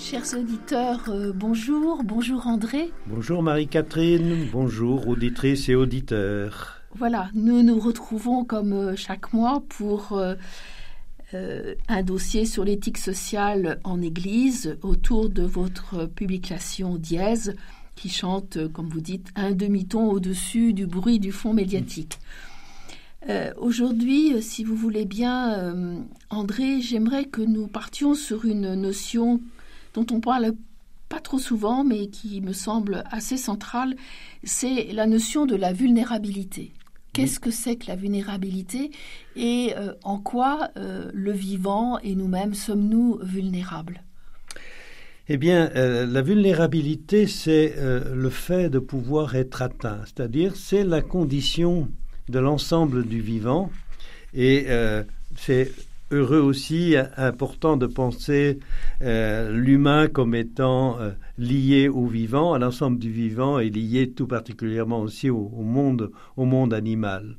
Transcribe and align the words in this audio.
Chers 0.00 0.34
auditeurs, 0.34 1.10
euh, 1.10 1.30
bonjour, 1.34 2.02
bonjour 2.02 2.46
André. 2.46 2.90
Bonjour 3.06 3.42
Marie-Catherine, 3.42 4.48
bonjour 4.50 5.06
auditrices 5.06 5.68
et 5.68 5.74
auditeurs. 5.74 6.80
Voilà, 6.96 7.28
nous 7.34 7.62
nous 7.62 7.78
retrouvons 7.78 8.44
comme 8.44 8.72
euh, 8.72 8.96
chaque 8.96 9.34
mois 9.34 9.62
pour 9.68 10.18
euh, 10.18 11.74
un 11.86 12.02
dossier 12.02 12.46
sur 12.46 12.64
l'éthique 12.64 12.96
sociale 12.96 13.78
en 13.84 14.00
Église 14.00 14.78
autour 14.82 15.28
de 15.28 15.42
votre 15.42 16.06
publication 16.06 16.96
Dièse 16.96 17.54
qui 17.94 18.08
chante, 18.08 18.72
comme 18.72 18.88
vous 18.88 19.02
dites, 19.02 19.28
un 19.36 19.52
demi-ton 19.52 20.10
au-dessus 20.10 20.72
du 20.72 20.86
bruit 20.86 21.20
du 21.20 21.30
fond 21.30 21.52
médiatique. 21.52 22.18
Euh, 23.28 23.52
Aujourd'hui, 23.58 24.42
si 24.42 24.64
vous 24.64 24.76
voulez 24.76 25.04
bien, 25.04 25.52
euh, 25.52 25.98
André, 26.30 26.80
j'aimerais 26.80 27.26
que 27.26 27.42
nous 27.42 27.66
partions 27.66 28.14
sur 28.14 28.46
une 28.46 28.74
notion 28.74 29.40
dont 29.94 30.06
on 30.10 30.20
parle 30.20 30.52
pas 31.08 31.20
trop 31.20 31.38
souvent, 31.38 31.84
mais 31.84 32.06
qui 32.06 32.40
me 32.40 32.52
semble 32.52 33.02
assez 33.10 33.36
centrale, 33.36 33.96
c'est 34.44 34.92
la 34.92 35.06
notion 35.06 35.44
de 35.44 35.56
la 35.56 35.72
vulnérabilité. 35.72 36.72
Qu'est-ce 37.12 37.40
que 37.40 37.50
c'est 37.50 37.74
que 37.74 37.88
la 37.88 37.96
vulnérabilité 37.96 38.92
et 39.34 39.74
euh, 39.76 39.94
en 40.04 40.18
quoi 40.18 40.70
euh, 40.76 41.10
le 41.12 41.32
vivant 41.32 41.98
et 41.98 42.14
nous-mêmes 42.14 42.54
sommes-nous 42.54 43.18
vulnérables? 43.22 44.04
Eh 45.28 45.36
bien, 45.36 45.70
euh, 45.74 46.06
la 46.06 46.22
vulnérabilité, 46.22 47.26
c'est 47.26 47.74
le 47.78 48.30
fait 48.30 48.68
de 48.70 48.78
pouvoir 48.78 49.34
être 49.34 49.62
atteint, 49.62 50.00
c'est-à-dire 50.04 50.54
c'est 50.54 50.84
la 50.84 51.02
condition 51.02 51.88
de 52.28 52.38
l'ensemble 52.38 53.04
du 53.04 53.20
vivant 53.20 53.70
et 54.32 54.66
c'est 55.36 55.72
heureux 56.10 56.40
aussi, 56.40 56.96
important 57.16 57.76
de 57.76 57.86
penser 57.86 58.58
euh, 59.02 59.50
l'humain 59.52 60.08
comme 60.08 60.34
étant 60.34 60.98
euh, 61.00 61.10
lié 61.38 61.88
au 61.88 62.06
vivant, 62.06 62.52
à 62.52 62.58
l'ensemble 62.58 62.98
du 62.98 63.10
vivant 63.10 63.58
et 63.58 63.70
lié 63.70 64.10
tout 64.10 64.26
particulièrement 64.26 65.00
aussi 65.00 65.30
au, 65.30 65.48
monde, 65.62 66.10
au 66.36 66.44
monde 66.44 66.74
animal. 66.74 67.36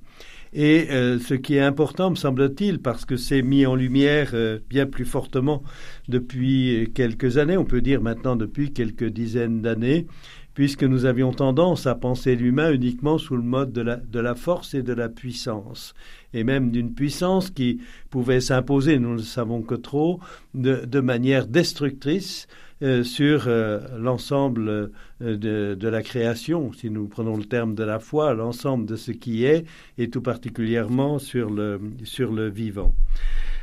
Et 0.54 0.88
euh, 0.92 1.18
ce 1.20 1.34
qui 1.34 1.56
est 1.56 1.62
important, 1.62 2.10
me 2.10 2.16
semble-t-il, 2.16 2.80
parce 2.80 3.06
que 3.06 3.16
c'est 3.16 3.42
mis 3.42 3.66
en 3.66 3.76
lumière 3.76 4.32
euh, 4.34 4.60
bien 4.70 4.86
plus 4.86 5.06
fortement 5.06 5.64
depuis 6.10 6.92
quelques 6.94 7.38
années, 7.38 7.56
on 7.56 7.64
peut 7.64 7.82
dire 7.82 8.02
maintenant 8.02 8.36
depuis 8.36 8.74
quelques 8.74 9.08
dizaines 9.08 9.62
d'années, 9.62 10.08
puisque 10.54 10.84
nous 10.84 11.06
avions 11.06 11.32
tendance 11.32 11.88
à 11.88 11.96
penser 11.96 12.36
l'humain 12.36 12.72
uniquement 12.72 13.18
sous 13.18 13.36
le 13.36 13.44
mode 13.44 13.72
de 13.72 14.20
la, 14.20 14.36
force 14.36 14.74
et 14.74 14.84
de 14.84 14.94
la 14.94 15.10
puissance, 15.10 15.94
et 16.34 16.44
même 16.44 16.72
d'une 16.72 16.94
puissance 16.94 17.50
qui 17.50 17.82
pouvait 18.10 18.42
s'imposer, 18.42 19.00
nous 19.00 19.12
ne 19.12 19.18
le 19.18 19.24
savons 19.24 19.62
que 19.62 19.76
trop, 19.76 20.20
de, 20.54 21.00
manière 21.00 21.48
destructrice 21.48 22.48
euh, 22.84 23.04
sur 23.04 23.44
euh, 23.48 23.80
l'ensemble 24.00 24.92
euh, 25.22 25.76
de, 25.76 25.88
la 25.88 26.02
création, 26.02 26.74
si 26.74 26.90
nous 26.90 27.08
prenons 27.08 27.38
le 27.38 27.46
terme 27.46 27.76
de 27.76 27.84
la 27.84 28.00
foi, 28.00 28.34
l'ensemble 28.34 28.86
de 28.86 28.96
ce 28.96 29.12
qui 29.12 29.46
est, 29.46 29.66
et 29.98 30.10
tout 30.10 30.22
particulièrement 30.22 31.20
sur 31.20 31.50
le, 31.50 31.80
sur 32.04 32.32
le 32.32 32.50
vivant. 32.50 32.96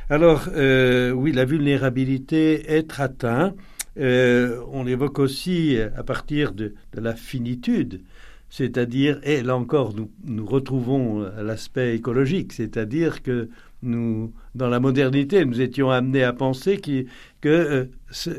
Alors, 0.09 0.47
oui, 0.55 1.31
la 1.33 1.45
vulnérabilité, 1.45 2.63
être 2.67 2.99
atteint, 2.99 3.53
euh, 3.99 4.61
on 4.71 4.83
l'évoque 4.83 5.19
aussi 5.19 5.77
à 5.95 6.03
partir 6.03 6.53
de, 6.53 6.73
la 6.93 7.15
finitude, 7.15 8.01
c'est-à-dire, 8.49 9.19
et 9.23 9.43
là 9.43 9.55
encore, 9.55 9.93
nous, 9.95 10.09
nous 10.25 10.45
retrouvons 10.45 11.29
l'aspect 11.41 11.95
écologique, 11.95 12.53
c'est-à-dire 12.53 13.21
que 13.21 13.49
nous, 13.81 14.33
dans 14.55 14.67
la 14.67 14.79
modernité, 14.79 15.45
nous 15.45 15.61
étions 15.61 15.89
amenés 15.89 16.23
à 16.23 16.33
penser 16.33 16.77
qu'il 16.77 17.05
euh, 17.45 17.85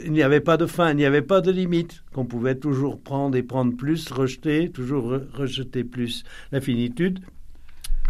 n'y 0.09 0.22
avait 0.22 0.41
pas 0.41 0.56
de 0.56 0.66
fin, 0.66 0.91
il 0.91 0.97
n'y 0.97 1.04
avait 1.04 1.22
pas 1.22 1.41
de 1.41 1.50
limite, 1.50 2.03
qu'on 2.12 2.27
pouvait 2.27 2.56
toujours 2.56 3.00
prendre 3.00 3.37
et 3.37 3.42
prendre 3.42 3.75
plus, 3.77 4.10
rejeter, 4.10 4.71
toujours 4.71 5.12
re 5.12 5.21
rejeter 5.32 5.84
plus. 5.84 6.25
La 6.53 6.60
finitude, 6.60 7.21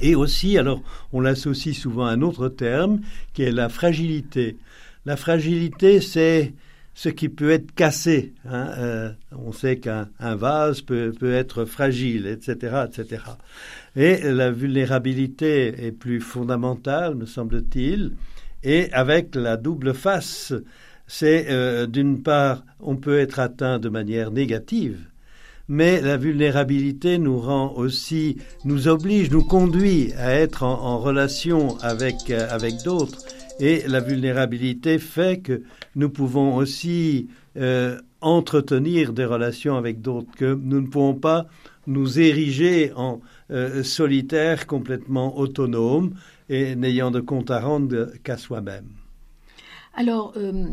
et 0.00 0.14
aussi, 0.14 0.58
alors 0.58 0.82
on 1.12 1.20
l'associe 1.20 1.76
souvent 1.76 2.06
à 2.06 2.12
un 2.12 2.22
autre 2.22 2.48
terme, 2.48 3.00
qui 3.32 3.42
est 3.42 3.52
la 3.52 3.68
fragilité. 3.68 4.56
La 5.06 5.16
fragilité, 5.16 6.00
c'est 6.00 6.52
ce 6.94 7.08
qui 7.08 7.28
peut 7.28 7.50
être 7.50 7.72
cassé. 7.74 8.34
Hein, 8.44 8.70
euh, 8.78 9.10
on 9.32 9.52
sait 9.52 9.78
qu'un 9.78 10.08
vase 10.18 10.82
peut, 10.82 11.12
être 11.22 11.64
fragile, 11.64 12.26
etc., 12.26 12.84
etc. 12.88 13.22
Et 13.96 14.20
la 14.22 14.50
vulnérabilité 14.50 15.86
est 15.86 15.92
plus 15.92 16.20
fondamentale, 16.20 17.14
me 17.14 17.26
semble-t-il, 17.26 18.12
et 18.62 18.92
avec 18.92 19.34
la 19.34 19.56
double 19.56 19.94
face, 19.94 20.52
c'est 21.06 21.46
euh, 21.48 21.86
d'une 21.86 22.22
part, 22.22 22.64
on 22.78 22.96
peut 22.96 23.18
être 23.18 23.38
atteint 23.38 23.78
de 23.78 23.88
manière 23.88 24.30
négative, 24.30 24.98
mais 25.68 26.00
la 26.00 26.16
vulnérabilité 26.16 27.18
nous 27.18 27.38
rend 27.38 27.72
aussi, 27.74 28.36
nous 28.64 28.88
oblige, 28.88 29.30
nous 29.30 29.44
conduit 29.44 30.12
à 30.18 30.32
être 30.32 30.64
en, 30.64 30.98
relation 30.98 31.78
avec, 31.78 32.30
euh, 32.30 32.46
avec 32.50 32.82
d'autres. 32.84 33.24
Et 33.60 33.86
la 33.86 34.00
vulnérabilité 34.00 34.98
fait 34.98 35.40
que 35.40 35.62
nous 35.94 36.10
pouvons 36.10 36.56
aussi 36.56 37.28
euh, 37.56 37.98
entretenir 38.20 39.12
des 39.12 39.24
relations 39.24 39.76
avec 39.76 40.00
d'autres, 40.00 40.30
que 40.36 40.54
nous 40.54 40.80
ne 40.80 40.86
pouvons 40.86 41.14
pas 41.14 41.46
nous 41.86 42.20
ériger 42.20 42.92
en 42.94 43.20
euh, 43.50 43.82
solitaire 43.82 44.66
complètement 44.66 45.38
autonome 45.38 46.14
et 46.48 46.76
n'ayant 46.76 47.10
de 47.10 47.20
compte 47.20 47.50
à 47.50 47.60
rendre 47.60 48.12
qu'à 48.22 48.36
soi-même. 48.36 48.88
Alors, 49.94 50.32
euh, 50.36 50.66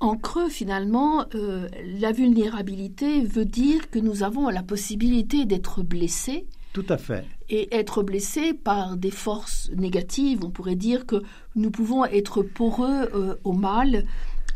en 0.00 0.16
creux, 0.16 0.48
finalement, 0.48 1.24
euh, 1.34 1.68
la 1.98 2.12
vulnérabilité 2.12 3.22
veut 3.22 3.44
dire 3.44 3.90
que 3.90 3.98
nous 3.98 4.22
avons 4.22 4.48
la 4.50 4.62
possibilité 4.62 5.46
d'être 5.46 5.82
blessés. 5.82 6.46
Tout 6.72 6.86
à 6.88 6.98
fait. 6.98 7.24
Et 7.50 7.74
être 7.74 8.02
blessés 8.02 8.54
par 8.54 8.96
des 8.96 9.10
forces 9.10 9.70
négatives. 9.76 10.44
On 10.44 10.50
pourrait 10.50 10.76
dire 10.76 11.04
que 11.04 11.22
nous 11.54 11.70
pouvons 11.70 12.04
être 12.04 12.42
poreux 12.42 13.08
euh, 13.14 13.34
au 13.44 13.52
mal, 13.52 14.04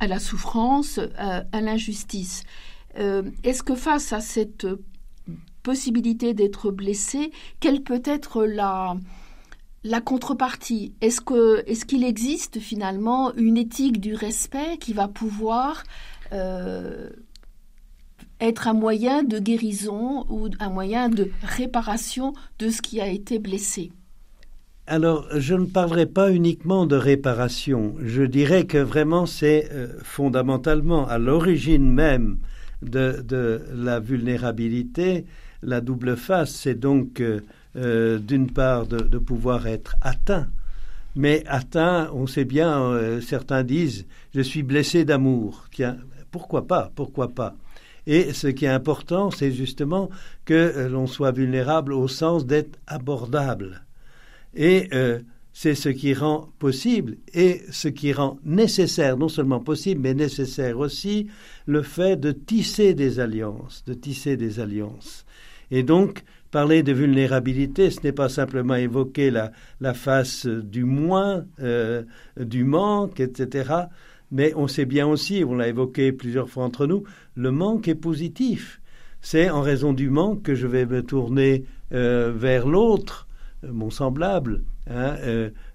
à 0.00 0.06
la 0.06 0.18
souffrance, 0.18 0.98
à, 1.16 1.44
à 1.52 1.60
l'injustice. 1.60 2.44
Euh, 2.98 3.22
Est-ce 3.44 3.62
que 3.62 3.74
face 3.74 4.12
à 4.12 4.20
cette 4.20 4.66
possibilité 5.62 6.32
d'être 6.32 6.70
blessé, 6.70 7.30
quelle 7.60 7.82
peut 7.82 8.02
être 8.04 8.44
la, 8.44 8.96
la 9.84 10.00
contrepartie? 10.00 10.94
Est-ce 11.02 11.20
que 11.20 11.62
est-ce 11.66 11.84
qu'il 11.84 12.04
existe 12.04 12.58
finalement 12.58 13.34
une 13.34 13.58
éthique 13.58 14.00
du 14.00 14.14
respect 14.14 14.78
qui 14.78 14.94
va 14.94 15.08
pouvoir 15.08 15.84
euh, 16.32 17.10
être 18.40 18.68
un 18.68 18.74
moyen 18.74 19.22
de 19.22 19.38
guérison 19.38 20.24
ou 20.28 20.48
un 20.60 20.70
moyen 20.70 21.08
de 21.08 21.30
réparation 21.42 22.32
de 22.58 22.70
ce 22.70 22.82
qui 22.82 23.00
a 23.00 23.08
été 23.08 23.38
blessé 23.38 23.90
alors, 24.90 25.26
je 25.36 25.52
ne 25.52 25.66
parlerai 25.66 26.06
pas 26.06 26.32
uniquement 26.32 26.86
de 26.86 26.96
réparation. 26.96 27.94
Je 28.02 28.22
dirais 28.22 28.64
que 28.64 28.78
vraiment 28.78 29.26
c'est 29.26 29.68
euh, 29.70 29.88
fondamentalement 30.02 31.06
à 31.06 31.18
l'origine 31.18 31.92
même 31.92 32.38
de, 32.80 33.20
de, 33.20 33.60
la 33.74 34.00
vulnérabilité, 34.00 35.26
la 35.62 35.82
double 35.82 36.16
face, 36.16 36.52
c'est 36.52 36.74
donc 36.74 37.20
euh, 37.20 37.40
euh, 37.76 38.18
d'une 38.18 38.50
part 38.50 38.86
de, 38.86 39.18
pouvoir 39.18 39.66
être 39.66 39.94
atteint. 40.00 40.48
Mais 41.14 41.44
atteint, 41.48 42.08
on 42.14 42.26
sait 42.26 42.46
bien, 42.46 43.20
certains 43.20 43.64
disent, 43.64 44.06
je 44.34 44.40
suis 44.40 44.62
blessé 44.62 45.04
d'amour. 45.04 45.66
Tiens, 45.70 45.98
pourquoi 46.30 46.66
pas 46.66 46.92
Pourquoi 46.94 47.28
pas? 47.28 47.56
Et 48.08 48.32
ce 48.32 48.46
qui 48.46 48.64
est 48.64 48.68
important, 48.68 49.30
c'est 49.30 49.52
justement 49.52 50.08
que 50.46 50.54
euh, 50.54 50.88
l'on 50.88 51.06
soit 51.06 51.30
vulnérable 51.30 51.92
au 51.92 52.08
sens 52.08 52.46
d'être 52.46 52.78
abordable. 52.86 53.84
Et 54.54 54.88
euh, 54.94 55.18
c'est 55.52 55.74
ce 55.74 55.90
qui 55.90 56.14
rend 56.14 56.48
possible 56.58 57.18
et 57.34 57.60
ce 57.70 57.88
qui 57.88 58.14
rend 58.14 58.38
nécessaire, 58.44 59.18
non 59.18 59.28
seulement 59.28 59.60
possible, 59.60 60.00
mais 60.00 60.14
nécessaire 60.14 60.78
aussi, 60.78 61.26
le 61.66 61.82
fait 61.82 62.16
de 62.16 62.32
tisser 62.32 62.94
des 62.94 63.20
alliances, 63.20 63.84
de 63.86 63.92
tisser 63.92 64.38
des 64.38 64.58
alliances. 64.58 65.26
Et 65.70 65.82
donc, 65.82 66.24
parler 66.50 66.82
de 66.82 66.92
vulnérabilité, 66.94 67.90
ce 67.90 68.00
n'est 68.04 68.12
pas 68.12 68.30
simplement 68.30 68.76
évoquer 68.76 69.30
la, 69.30 69.52
face 69.92 70.46
du 70.46 70.84
moins, 70.84 71.44
euh, 71.60 72.04
du 72.38 72.64
manque, 72.64 73.20
etc. 73.20 73.88
Mais 74.30 74.52
on 74.56 74.68
sait 74.68 74.84
bien 74.84 75.06
aussi, 75.06 75.44
on 75.46 75.54
l'a 75.54 75.68
évoqué 75.68 76.12
plusieurs 76.12 76.48
fois 76.48 76.64
entre 76.64 76.86
nous, 76.86 77.04
le 77.34 77.50
manque 77.50 77.88
est 77.88 77.94
positif. 77.94 78.80
c'est 79.20 79.50
en 79.50 79.62
raison 79.62 79.92
du 79.92 80.10
manque 80.10 80.42
que 80.42 80.54
je 80.54 80.66
vais 80.66 80.86
me 80.86 81.02
tourner 81.02 81.64
vers 81.90 82.68
l'autre, 82.68 83.26
mon 83.66 83.90
semblable, 83.90 84.62
hein, 84.88 85.16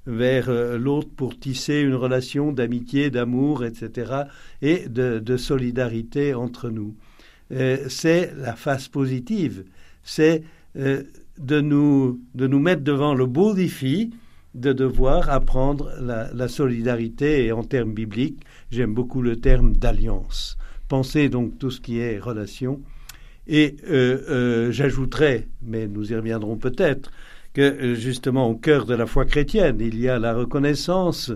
vers 0.05 0.51
l'autre 0.77 1.09
pour 1.15 1.37
tisser 1.37 1.79
une 1.79 1.95
relation 1.95 2.51
d'amitié, 2.51 3.09
d'amour, 3.09 3.65
etc., 3.65 4.23
et 4.61 4.87
de, 4.87 5.37
solidarité 5.37 6.35
entre 6.35 6.69
nous. 6.69 6.95
c'est 7.89 8.33
la 8.37 8.55
face 8.55 8.87
positive, 8.87 9.63
c'est 10.03 10.43
de, 10.75 11.61
nous, 11.61 12.21
de 12.35 12.47
nous 12.47 12.59
mettre 12.59 12.83
devant 12.83 13.13
le 13.15 13.25
beau 13.25 13.53
défi 13.53 14.11
de 14.53 14.71
devoir 14.71 15.29
apprendre 15.29 15.91
la, 15.99 16.47
solidarité 16.47 17.45
et 17.45 17.51
en 17.51 17.63
termes 17.63 17.93
bibliques, 17.93 18.43
j'aime 18.71 18.93
beaucoup 18.93 19.21
le 19.21 19.37
terme 19.37 19.75
d'alliance. 19.75 20.57
Pensez 20.87 21.29
donc 21.29 21.57
tout 21.57 21.71
ce 21.71 21.81
qui 21.81 21.99
est 21.99 22.19
relation. 22.19 22.81
Et 23.47 23.75
euh, 23.89 24.21
euh, 24.29 24.71
j'ajouterai, 24.71 25.47
mais 25.63 25.87
nous 25.87 26.11
y 26.11 26.15
reviendrons 26.15 26.57
peut-être, 26.57 27.11
que 27.53 27.61
euh, 27.61 27.95
justement 27.95 28.49
au 28.49 28.55
cœur 28.55 28.85
de 28.85 28.93
la 28.93 29.05
foi 29.05 29.25
chrétienne, 29.25 29.77
il 29.79 29.99
y 29.99 30.07
a 30.07 30.19
la 30.19 30.33
reconnaissance 30.33 31.31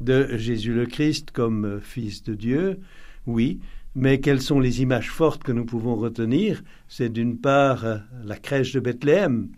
de 0.00 0.36
Jésus 0.36 0.72
le 0.72 0.86
Christ 0.86 1.30
comme 1.30 1.80
Fils 1.80 2.24
de 2.24 2.34
Dieu, 2.34 2.80
oui, 3.26 3.60
mais 3.94 4.18
quelles 4.18 4.40
sont 4.40 4.58
les 4.58 4.82
images 4.82 5.10
fortes 5.10 5.44
que 5.44 5.52
nous 5.52 5.66
pouvons 5.66 5.94
retenir? 5.94 6.62
C'est 6.88 7.10
d'une 7.10 7.36
part 7.36 7.84
la 8.24 8.36
crèche 8.36 8.72
de 8.72 8.80
Bethléem, 8.80 9.48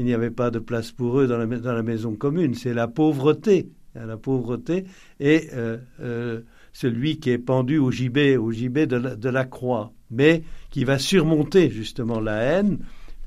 il 0.00 0.06
n'y 0.06 0.14
avait 0.14 0.30
pas 0.30 0.50
de 0.50 0.58
place 0.58 0.92
pour 0.92 1.20
eux 1.20 1.26
dans 1.26 1.36
la, 1.36 1.82
maison 1.82 2.14
commune. 2.14 2.54
C'est 2.54 2.72
la 2.72 2.88
pauvreté, 2.88 3.68
la 3.94 4.16
pauvreté 4.16 4.86
et 5.20 5.50
euh, 5.52 5.76
euh, 6.00 6.40
celui 6.72 7.18
qui 7.18 7.28
est 7.28 7.38
pendu 7.38 7.76
au 7.76 7.90
gibet, 7.90 8.38
au 8.38 8.50
gibet 8.50 8.86
de 8.86 9.28
la, 9.28 9.44
croix, 9.44 9.92
mais 10.10 10.42
qui 10.70 10.84
va 10.84 10.98
surmonter 10.98 11.68
justement 11.70 12.18
la 12.18 12.36
haine 12.40 12.78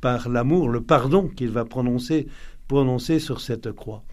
par 0.01 0.29
l'amour, 0.29 0.67
le 0.67 0.81
pardon 0.81 1.27
qu'il 1.27 1.51
va 1.51 1.63
prononcer, 1.63 2.25
prononcer 2.67 3.19
sur 3.19 3.39
cette 3.39 3.71
croix. 3.71 4.03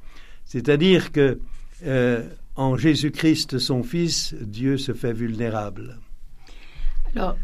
C'est-à-dire 0.45 1.13
que 1.13 1.39
euh, 1.87 2.29
en 2.57 2.77
Jésus-Christ, 2.77 3.59
son 3.59 3.83
Fils, 3.83 4.35
Dieu 4.39 4.77
se 4.77 4.93
fait 4.93 5.15
vulnérable. 5.15 5.99
Alors, 7.17 7.39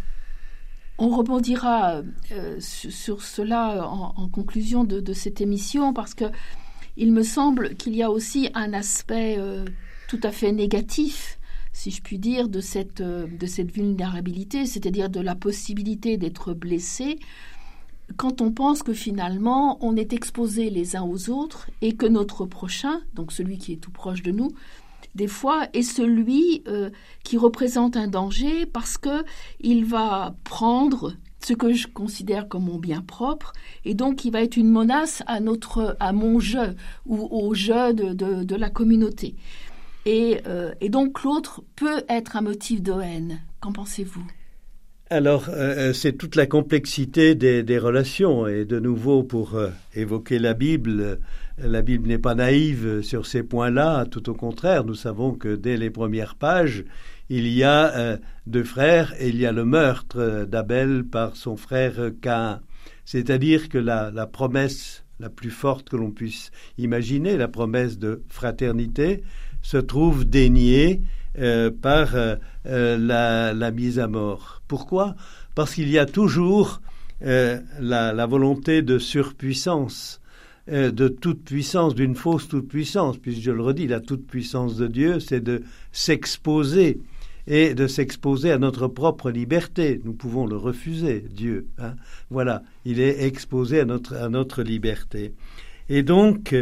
on 0.98 1.08
rebondira 1.10 2.02
euh, 2.32 2.56
sur 2.58 3.22
cela 3.22 3.86
en, 3.88 4.28
conclusion 4.28 4.84
de, 4.84 5.12
cette 5.12 5.40
émission 5.40 5.92
parce 5.92 6.14
que 6.14 6.24
il 6.96 7.12
me 7.12 7.22
semble 7.22 7.74
qu'il 7.74 7.94
y 7.94 8.02
a 8.02 8.10
aussi 8.10 8.48
un 8.54 8.72
aspect 8.72 9.36
euh, 9.38 9.66
tout 10.08 10.20
à 10.22 10.30
fait 10.30 10.52
négatif, 10.52 11.38
si 11.74 11.90
je 11.90 12.00
puis 12.00 12.18
dire, 12.18 12.48
de 12.48 12.60
cette, 12.60 13.02
euh, 13.02 13.26
de 13.26 13.46
cette 13.46 13.70
vulnérabilité, 13.70 14.64
c'est-à-dire 14.64 15.10
de 15.10 15.20
la 15.20 15.34
possibilité 15.34 16.16
d'être 16.16 16.54
blessé 16.54 17.18
quand 18.16 18.40
on 18.40 18.52
pense 18.52 18.82
que 18.82 18.92
finalement 18.92 19.78
on 19.84 19.96
est 19.96 20.12
exposé 20.12 20.70
les 20.70 20.96
uns 20.96 21.02
aux 21.02 21.28
autres 21.28 21.70
et 21.82 21.96
que 21.96 22.06
notre 22.06 22.46
prochain, 22.46 23.00
donc 23.14 23.32
celui 23.32 23.58
qui 23.58 23.72
est 23.72 23.76
tout 23.76 23.90
proche 23.90 24.22
de 24.22 24.30
nous, 24.30 24.52
des 25.16 25.26
fois, 25.28 25.66
est 25.72 25.82
celui 25.82 26.62
euh, 26.68 26.90
qui 27.24 27.38
représente 27.38 27.96
un 27.96 28.06
danger 28.06 28.66
parce 28.66 28.98
que 28.98 29.24
il 29.60 29.84
va 29.86 30.36
prendre 30.44 31.14
ce 31.40 31.54
que 31.54 31.72
je 31.72 31.86
considère 31.86 32.48
comme 32.48 32.64
mon 32.64 32.78
bien 32.78 33.00
propre, 33.00 33.52
et 33.84 33.94
donc 33.94 34.24
il 34.24 34.32
va 34.32 34.42
être 34.42 34.56
une 34.56 34.70
menace 34.70 35.22
à 35.26 35.40
notre, 35.40 35.96
à 36.00 36.12
mon 36.12 36.38
jeu 36.38 36.74
ou 37.06 37.28
au 37.30 37.54
jeu 37.54 37.94
de, 37.94 38.56
la 38.56 38.68
communauté. 38.68 39.34
Et, 40.04 40.40
euh, 40.46 40.72
et 40.80 40.88
donc 40.88 41.22
l'autre 41.22 41.62
peut 41.76 42.02
être 42.08 42.36
un 42.36 42.42
motif 42.42 42.82
de 42.82 42.92
haine. 42.92 43.40
Qu'en 43.60 43.72
pensez-vous? 43.72 44.26
Alors, 45.08 45.46
euh, 45.48 45.92
c'est 45.92 46.14
toute 46.14 46.34
la 46.34 46.46
complexité 46.46 47.36
des, 47.36 47.78
relations. 47.78 48.48
Et 48.48 48.64
de 48.64 48.80
nouveau, 48.80 49.22
pour 49.22 49.56
évoquer 49.94 50.40
la 50.40 50.52
Bible, 50.52 51.20
la 51.58 51.82
Bible 51.82 52.08
n'est 52.08 52.18
pas 52.18 52.34
naïve 52.34 53.02
sur 53.02 53.26
ces 53.26 53.42
points-là, 53.42 54.04
tout 54.06 54.28
au 54.28 54.34
contraire, 54.34 54.84
nous 54.84 54.94
savons 54.94 55.32
que 55.32 55.56
dès 55.56 55.76
les 55.76 55.90
premières 55.90 56.34
pages, 56.34 56.84
il 57.28 57.48
y 57.48 57.64
a 57.64 57.94
euh, 57.96 58.16
deux 58.46 58.64
frères 58.64 59.14
et 59.18 59.28
il 59.28 59.36
y 59.36 59.46
a 59.46 59.52
le 59.52 59.64
meurtre 59.64 60.46
d'Abel 60.48 61.04
par 61.04 61.36
son 61.36 61.56
frère 61.56 61.94
Cain. 62.20 62.60
C'est-à-dire 63.04 63.68
que 63.68 63.78
la, 63.78 64.10
promesse 64.26 65.04
la 65.18 65.30
plus 65.30 65.50
forte 65.50 65.88
que 65.88 65.96
l'on 65.96 66.10
puisse 66.10 66.50
imaginer, 66.78 67.36
la 67.36 67.48
promesse 67.48 67.98
de 67.98 68.22
fraternité, 68.28 69.22
se 69.62 69.78
trouve 69.78 70.24
déniée 70.24 71.02
euh, 71.38 71.70
par 71.70 72.14
euh, 72.14 72.36
la, 72.64 73.70
mise 73.70 73.98
à 73.98 74.08
mort. 74.08 74.62
Pourquoi? 74.68 75.16
Parce 75.54 75.74
qu'il 75.74 75.88
y 75.88 75.98
a 75.98 76.06
toujours 76.06 76.80
la, 77.20 78.26
volonté 78.26 78.82
de 78.82 78.98
surpuissance. 78.98 80.20
Euh, 80.68 80.90
de 80.90 81.06
toute 81.06 81.44
puissance, 81.44 81.94
d'une 81.94 82.16
fausse 82.16 82.48
toute 82.48 82.66
puissance, 82.66 83.18
puisque 83.18 83.40
je 83.40 83.52
le 83.52 83.62
redis, 83.62 83.86
la 83.86 84.00
toute 84.00 84.26
puissance 84.26 84.76
de 84.76 84.88
Dieu, 84.88 85.20
c'est 85.20 85.40
de 85.40 85.62
s'exposer 85.92 87.00
et 87.46 87.74
de 87.74 87.86
s'exposer 87.86 88.50
à 88.50 88.58
notre 88.58 88.88
propre 88.88 89.30
liberté. 89.30 90.00
Nous 90.04 90.12
pouvons 90.12 90.44
le 90.44 90.56
refuser, 90.56 91.24
Dieu. 91.30 91.68
Hein. 91.78 91.94
Voilà, 92.30 92.64
il 92.84 92.98
est 92.98 93.24
exposé 93.24 93.78
à 93.78 93.84
notre, 93.84 94.16
à 94.16 94.28
notre 94.28 94.64
liberté. 94.64 95.34
Et 95.88 96.02
donc, 96.02 96.56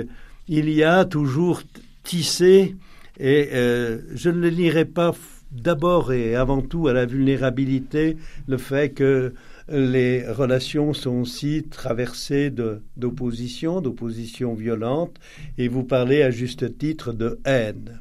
il 0.49 0.69
y 0.69 0.83
a 0.83 1.07
toujours 1.07 1.63
tissé, 2.03 2.77
et 3.19 3.49
euh, 3.55 4.01
je 4.15 4.29
ne 4.29 4.39
le 4.39 4.49
lirai 4.51 4.85
pas 4.85 5.15
d'abord 5.51 6.13
et 6.13 6.35
avant 6.35 6.61
tout 6.61 6.89
à 6.89 6.93
la 6.93 7.07
vulnérabilité, 7.07 8.19
le 8.49 8.59
fait 8.59 8.91
que 8.91 9.33
les 9.69 10.31
relations 10.31 10.93
sont 10.93 11.21
aussi 11.21 11.65
traversées 11.71 12.51
d'opposition, 12.97 13.81
d'opposition 13.81 14.55
violente, 14.55 15.17
et 15.57 15.69
vous 15.69 15.85
parlez 15.85 16.23
à 16.23 16.31
juste 16.31 16.79
titre 16.79 17.13
de 17.13 17.39
haine, 17.45 18.01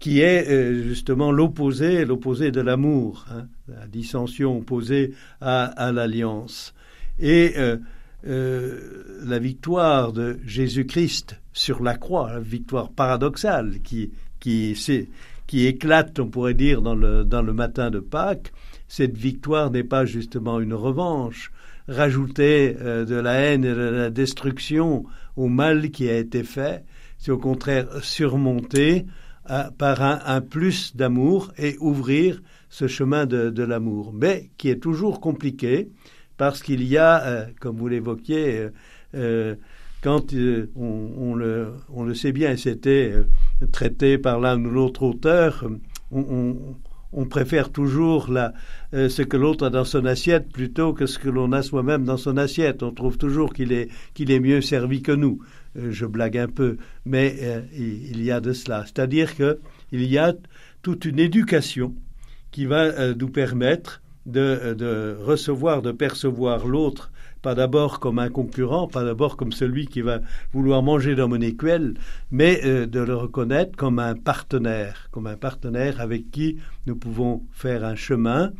qui 0.00 0.20
est 0.20 0.48
euh, 0.48 0.82
justement 0.82 1.32
l'opposé, 1.32 2.04
l'opposé 2.04 2.50
de 2.50 2.60
l'amour, 2.60 3.24
hein, 3.30 3.46
la 3.68 3.86
dissension 3.86 4.58
opposée 4.58 5.14
à, 5.40 5.92
l'alliance. 5.92 6.74
Et 7.18 7.54
euh, 7.56 7.76
euh, 8.26 9.22
la 9.24 9.38
victoire 9.38 10.12
de 10.12 10.38
Jésus-Christ 10.44 11.40
sur 11.52 11.82
la 11.82 11.96
croix, 11.96 12.32
la 12.32 12.40
victoire 12.40 12.90
paradoxale 12.90 13.78
qui, 13.82 14.10
qui, 14.40 15.66
éclate, 15.66 16.18
on 16.18 16.28
pourrait 16.28 16.54
dire, 16.54 16.82
dans 16.82 16.94
le 16.94 17.52
matin 17.52 17.90
de 17.90 18.00
Pâques, 18.00 18.52
cette 18.92 19.16
victoire 19.16 19.70
n'est 19.70 19.84
pas 19.84 20.04
justement 20.04 20.60
une 20.60 20.74
revanche, 20.74 21.50
rajouter 21.88 22.76
euh, 22.78 23.06
de 23.06 23.14
la 23.14 23.36
haine 23.36 23.64
et 23.64 23.70
de 23.70 23.88
la 23.88 24.10
destruction 24.10 25.06
au 25.34 25.48
mal 25.48 25.90
qui 25.90 26.10
a 26.10 26.18
été 26.18 26.44
fait, 26.44 26.84
c'est 27.16 27.30
au 27.30 27.38
contraire 27.38 27.86
surmonter 28.04 29.06
euh, 29.48 29.70
par 29.78 30.02
un, 30.02 30.42
plus 30.42 30.94
d'amour 30.94 31.54
et 31.56 31.78
ouvrir 31.80 32.42
ce 32.68 32.86
chemin 32.86 33.24
de, 33.24 33.62
l'amour, 33.62 34.12
mais 34.12 34.50
qui 34.58 34.68
est 34.68 34.82
toujours 34.82 35.22
compliqué 35.22 35.88
parce 36.36 36.62
qu'il 36.62 36.84
y 36.84 36.98
a, 36.98 37.24
euh, 37.24 37.46
comme 37.60 37.78
vous 37.78 37.88
l'évoquiez, 37.88 38.68
quand 40.02 40.34
on, 40.76 41.34
le, 41.34 41.72
on, 41.88 42.04
le, 42.04 42.12
sait 42.12 42.32
bien, 42.32 42.50
et 42.50 42.56
c'était 42.58 43.14
traité 43.72 44.18
par 44.18 44.38
l'un 44.38 44.62
ou 44.62 44.68
l'autre 44.68 45.02
auteur, 45.02 45.64
on, 46.10 46.56
on 47.12 47.26
préfère 47.26 47.70
toujours 47.70 48.30
la, 48.30 48.54
euh, 48.94 49.08
ce 49.08 49.22
que 49.22 49.36
l'autre 49.36 49.66
a 49.66 49.70
dans 49.70 49.84
son 49.84 50.04
assiette 50.06 50.50
plutôt 50.50 50.92
que 50.92 51.06
ce 51.06 51.18
que 51.18 51.28
l'on 51.28 51.52
a 51.52 51.62
soi-même 51.62 52.04
dans 52.04 52.16
son 52.16 52.36
assiette. 52.36 52.82
On 52.82 52.92
trouve 52.92 53.18
toujours 53.18 53.52
qu'il 53.52 53.72
est, 53.72 53.88
qu'il 54.14 54.30
est 54.30 54.40
mieux 54.40 54.60
servi 54.60 55.02
que 55.02 55.12
nous. 55.12 55.40
Euh, 55.76 55.90
je 55.90 56.06
blague 56.06 56.38
un 56.38 56.48
peu, 56.48 56.78
mais 57.04 57.36
euh, 57.42 57.60
il 57.74 58.22
y 58.22 58.30
a 58.30 58.40
de 58.40 58.52
cela. 58.52 58.84
C'est-à-dire 58.86 59.34
qu'il 59.34 60.04
y 60.04 60.18
a 60.18 60.34
toute 60.82 61.04
une 61.04 61.18
éducation 61.18 61.94
qui 62.50 62.66
va 62.66 63.14
nous 63.14 63.28
permettre 63.28 64.02
de, 64.26 64.74
de, 64.74 65.16
recevoir, 65.18 65.80
de 65.80 65.92
percevoir 65.92 66.66
l'autre 66.66 67.11
pas 67.42 67.54
d'abord 67.56 67.98
comme 67.98 68.20
un 68.20 68.30
concurrent, 68.30 68.86
pas 68.86 69.04
d'abord 69.04 69.36
comme 69.36 69.52
celui 69.52 69.86
qui 69.86 70.00
va 70.00 70.20
vouloir 70.52 70.82
manger 70.82 71.14
dans 71.16 71.28
mon 71.28 71.40
écuelle, 71.40 71.94
mais 72.30 72.60
euh, 72.64 72.86
de 72.86 73.00
le 73.00 73.16
reconnaître 73.16 73.76
comme 73.76 73.98
un 73.98 74.14
partenaire, 74.14 75.08
comme 75.10 75.26
un 75.26 75.36
partenaire 75.36 76.00
avec 76.00 76.30
qui 76.30 76.58
nous 76.86 76.96
pouvons 76.96 77.42
faire 77.50 77.84
un 77.84 77.96
chemin. 77.96 78.52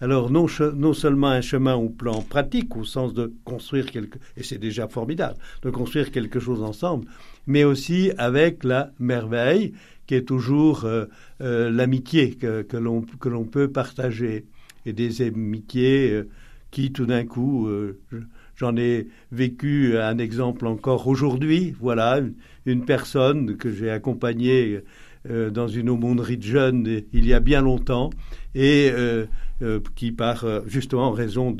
Alors 0.00 0.30
non, 0.30 0.46
seulement 0.46 1.28
un 1.28 1.40
chemin 1.40 1.74
au 1.74 1.88
plan 1.88 2.22
pratique, 2.22 2.76
au 2.76 2.84
sens 2.84 3.12
de 3.12 3.32
construire 3.44 3.90
quelque, 3.90 4.18
et 4.36 4.44
c'est 4.44 4.58
déjà 4.58 4.86
formidable, 4.86 5.36
de 5.62 5.70
construire 5.70 6.12
quelque 6.12 6.38
chose 6.38 6.62
ensemble, 6.62 7.08
mais 7.48 7.64
aussi 7.64 8.12
avec 8.16 8.62
la 8.62 8.92
merveille 9.00 9.74
qui 10.06 10.14
est 10.14 10.22
toujours 10.22 10.84
euh, 10.84 11.06
euh, 11.40 11.68
l'amitié 11.70 12.34
que, 12.36 12.62
que 12.62 12.76
l'on 12.76 13.44
peut 13.44 13.72
partager 13.72 14.46
et 14.86 14.92
des 14.92 15.20
amitiés 15.22 16.22
qui 16.70 16.92
tout 16.92 17.06
d'un 17.06 17.24
coup, 17.24 17.66
euh, 17.66 17.98
j'en 18.56 18.76
ai 18.76 19.08
vécu 19.32 19.96
un 19.98 20.18
exemple 20.18 20.66
encore 20.66 21.06
aujourd'hui, 21.06 21.74
voilà, 21.80 22.20
une, 22.66 22.84
personne 22.84 23.56
que 23.56 23.72
j'ai 23.72 23.90
accompagnée 23.90 24.80
dans 25.28 25.68
une 25.68 25.90
aumônerie 25.90 26.38
de 26.38 26.42
jeunes 26.42 27.02
il 27.12 27.26
y 27.26 27.34
a 27.34 27.40
bien 27.40 27.60
longtemps 27.60 28.10
et 28.54 28.90
qui, 29.94 30.12
par 30.12 30.46
justement 30.66 31.08
en 31.08 31.12
raison 31.12 31.54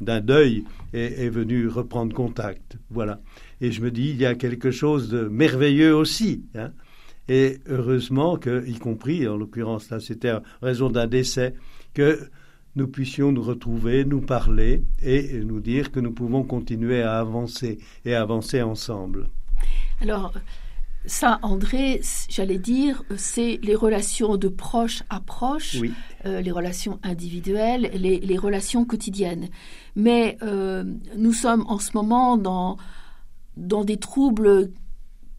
d'un 0.00 0.20
deuil, 0.20 0.64
est, 0.92 1.24
est, 1.24 1.30
venu 1.30 1.68
reprendre 1.68 2.14
contact. 2.14 2.76
Voilà. 2.90 3.20
Et 3.60 3.72
je 3.72 3.80
me 3.80 3.90
dis, 3.90 4.10
il 4.10 4.16
y 4.16 4.26
a 4.26 4.34
quelque 4.34 4.70
chose 4.70 5.08
de 5.08 5.22
merveilleux 5.22 5.94
aussi. 5.94 6.44
Hein. 6.54 6.72
Et 7.28 7.58
heureusement 7.68 8.36
que, 8.36 8.66
y 8.66 8.78
compris, 8.78 9.28
en 9.28 9.36
l'occurrence 9.36 9.90
là, 9.90 10.00
c'était 10.00 10.32
en 10.32 10.42
raison 10.62 10.88
d'un 10.88 11.06
décès, 11.06 11.54
que 11.92 12.30
nous 12.78 12.86
puissions 12.86 13.32
nous 13.32 13.42
retrouver, 13.42 14.04
nous 14.04 14.20
parler 14.20 14.82
et 15.02 15.40
nous 15.40 15.60
dire 15.60 15.90
que 15.90 15.98
nous 15.98 16.12
pouvons 16.12 16.44
continuer 16.44 17.02
à 17.02 17.18
avancer 17.18 17.78
et 18.04 18.14
à 18.14 18.22
avancer 18.22 18.62
ensemble. 18.62 19.28
Alors, 20.00 20.32
ça, 21.04 21.40
André, 21.42 22.00
j'allais 22.28 22.58
dire, 22.58 23.02
c'est 23.16 23.58
les 23.62 23.74
relations 23.74 24.36
de 24.36 24.46
proche 24.46 25.02
à 25.10 25.18
proche, 25.18 25.78
euh, 26.24 26.40
les 26.40 26.52
relations 26.52 27.00
individuelles, 27.02 27.90
les, 27.94 28.38
relations 28.38 28.84
quotidiennes. 28.84 29.48
Mais 29.96 30.38
euh, 30.42 30.84
nous 31.16 31.32
sommes 31.32 31.64
en 31.66 31.80
ce 31.80 31.90
moment 31.94 32.38
dans, 32.38 32.76
dans 33.56 33.84
des 33.84 33.96
troubles 33.96 34.70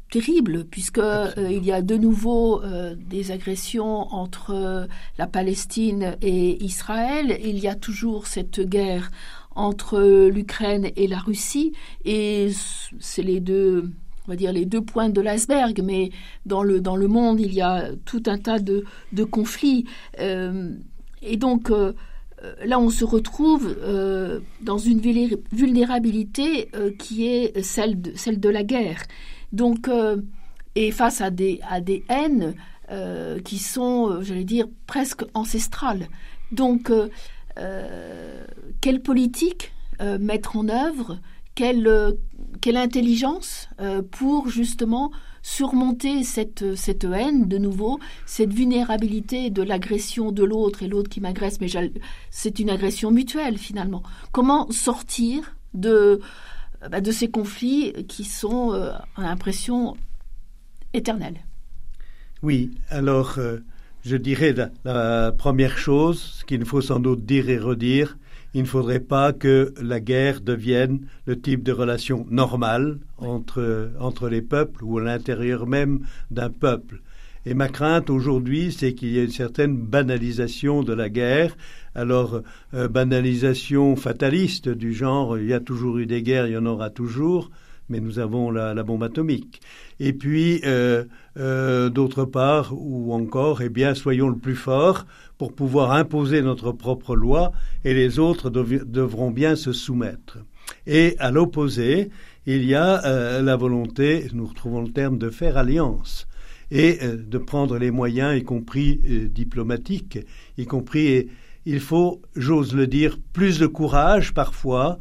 terrible 0.09 0.65
puisque 0.65 0.97
euh, 0.97 1.31
il 1.37 1.63
y 1.63 1.71
a 1.71 1.81
de 1.81 1.95
nouveau 1.95 2.63
euh, 2.63 2.95
des 2.97 3.31
agressions 3.31 4.13
entre 4.13 4.51
euh, 4.51 4.85
la 5.17 5.27
Palestine 5.27 6.15
et 6.21 6.63
Israël. 6.63 7.39
Il 7.43 7.59
y 7.59 7.67
a 7.67 7.75
toujours 7.75 8.27
cette 8.27 8.59
guerre 8.59 9.11
entre 9.55 10.29
l'Ukraine 10.29 10.89
et 10.95 11.07
la 11.07 11.19
Russie 11.19 11.73
et 12.05 12.49
c'est 12.99 13.23
les 13.23 13.39
deux 13.39 13.91
on 14.27 14.31
va 14.31 14.35
dire 14.35 14.53
les 14.53 14.65
deux 14.65 14.81
points 14.81 15.09
de 15.09 15.21
l'iceberg, 15.21 15.81
mais 15.83 16.11
dans 16.45 16.61
le, 16.61 16.81
dans 16.81 16.95
le 16.95 17.07
monde, 17.07 17.39
il 17.39 17.51
y 17.51 17.61
a 17.61 17.89
tout 18.05 18.21
un 18.27 18.37
tas 18.37 18.59
de, 18.59 18.83
de 19.11 19.23
conflits. 19.23 19.85
et 20.19 21.37
donc, 21.37 21.71
là, 22.63 22.79
on 22.79 22.91
se 22.91 23.03
retrouve 23.05 23.75
dans 24.61 24.77
une 24.77 24.99
vulnérabilité 25.51 26.69
qui 26.99 27.25
est 27.25 27.59
celle 27.63 27.99
de, 27.99 28.11
celle 28.13 28.39
de 28.39 28.49
la 28.49 28.61
guerre. 28.61 29.01
Donc, 29.51 29.87
euh, 29.87 30.21
et 30.75 30.91
face 30.91 31.21
à 31.21 31.29
des, 31.29 31.59
à 31.67 31.81
des 31.81 32.03
haines 32.09 32.53
euh, 32.91 33.39
qui 33.39 33.57
sont, 33.57 34.09
euh, 34.09 34.21
j'allais 34.21 34.43
dire, 34.43 34.67
presque 34.87 35.23
ancestrales. 35.33 36.07
Donc, 36.51 36.91
quelle 38.81 39.01
politique 39.01 39.73
mettre 40.19 40.55
en 40.55 40.69
œuvre 40.69 41.19
quelle, 41.55 42.15
quelle 42.61 42.77
intelligence 42.77 43.67
pour 44.11 44.47
justement 44.47 45.11
surmonter 45.41 46.23
cette, 46.23 46.75
cette 46.75 47.03
haine 47.03 47.49
de 47.49 47.57
nouveau, 47.57 47.99
cette 48.25 48.53
vulnérabilité 48.53 49.49
de 49.49 49.61
l'agression 49.61 50.31
de 50.31 50.43
l'autre 50.43 50.83
et 50.83 50.87
l'autre 50.87 51.09
qui 51.09 51.19
m'agresse, 51.19 51.59
mais 51.59 51.67
c'est 52.31 52.59
une 52.59 52.69
agression 52.69 53.11
mutuelle 53.11 53.57
finalement. 53.57 54.03
Comment 54.31 54.71
sortir 54.71 55.55
de, 55.73 56.21
bah, 56.87 57.01
de 57.01 57.11
ces 57.11 57.29
conflits 57.29 57.93
qui 58.07 58.23
sont, 58.23 58.73
euh, 58.73 58.91
à 59.15 59.23
l'impression, 59.23 59.97
éternels. 60.93 61.39
Oui, 62.41 62.71
alors 62.89 63.35
euh, 63.37 63.57
je 64.05 64.15
dirais 64.15 64.55
la, 64.85 65.31
première 65.31 65.77
chose, 65.77 66.19
ce 66.39 66.45
qu'il 66.45 66.63
faut 66.65 66.81
sans 66.81 66.99
doute 66.99 67.25
dire 67.25 67.49
et 67.49 67.57
redire, 67.57 68.17
il 68.53 68.61
ne 68.61 68.67
faudrait 68.67 69.01
pas 69.01 69.33
que 69.33 69.73
la 69.81 69.99
guerre 69.99 70.41
devienne 70.41 71.05
le 71.25 71.39
type 71.39 71.63
de 71.63 71.71
relation 71.71 72.25
normale 72.31 72.97
entre, 73.17 73.91
entre 73.99 74.29
les 74.29 74.41
peuples 74.41 74.83
ou 74.83 74.97
à 74.97 75.03
l'intérieur 75.03 75.67
même 75.67 76.05
d'un 76.31 76.49
peuple. 76.49 77.01
Et 77.49 77.55
ma 77.55 77.67
crainte 77.67 78.11
aujourd'hui, 78.11 78.71
c'est 78.71 78.93
qu'il 78.93 79.09
y 79.09 79.17
ait 79.17 79.25
une 79.25 79.31
certaine 79.31 79.75
banalisation 79.75 80.83
de 80.83 80.93
la 80.93 81.09
guerre. 81.09 81.57
Alors, 81.95 82.41
euh, 82.75 82.87
banalisation 82.87 83.95
fataliste 83.95 84.69
du 84.69 84.93
genre, 84.93 85.35
il 85.35 85.47
y 85.47 85.53
a 85.53 85.59
toujours 85.59 85.97
eu 85.97 86.05
des 86.05 86.21
guerres, 86.21 86.45
il 86.45 86.53
y 86.53 86.57
en 86.57 86.67
aura 86.67 86.91
toujours, 86.91 87.49
mais 87.89 88.01
nous 88.01 88.19
avons 88.19 88.51
la, 88.51 88.75
bombe 88.83 89.01
atomique. 89.01 89.61
Et 89.99 90.13
puis, 90.13 90.61
euh, 90.63 91.05
euh, 91.39 91.89
d'autre 91.89 92.23
part, 92.23 92.71
ou 92.77 93.15
encore, 93.15 93.63
eh 93.63 93.69
bien, 93.69 93.95
soyons 93.95 94.29
le 94.29 94.37
plus 94.37 94.55
fort 94.55 95.07
pour 95.39 95.55
pouvoir 95.55 95.93
imposer 95.93 96.43
notre 96.43 96.71
propre 96.71 97.15
loi, 97.15 97.51
et 97.83 97.95
les 97.95 98.19
autres 98.19 98.51
devront 98.51 99.31
bien 99.31 99.55
se 99.55 99.73
soumettre. 99.73 100.37
Et 100.85 101.15
à 101.17 101.31
l'opposé, 101.31 102.11
il 102.45 102.63
y 102.63 102.75
a 102.75 103.41
la 103.41 103.55
volonté, 103.55 104.27
nous 104.33 104.45
retrouvons 104.45 104.83
le 104.83 104.91
terme, 104.91 105.17
de 105.17 105.31
faire 105.31 105.57
alliance 105.57 106.27
et 106.71 106.99
euh, 107.01 107.17
de 107.17 107.37
prendre 107.37 107.77
les 107.77 107.91
moyens, 107.91 108.37
y 108.37 108.43
compris 108.43 108.99
euh, 109.09 109.27
diplomatiques, 109.27 110.19
y 110.57 110.65
compris, 110.65 111.27
il 111.65 111.79
faut, 111.79 112.21
j'ose 112.35 112.73
le 112.73 112.87
dire, 112.87 113.17
plus 113.33 113.59
de 113.59 113.67
courage 113.67 114.33
parfois 114.33 114.99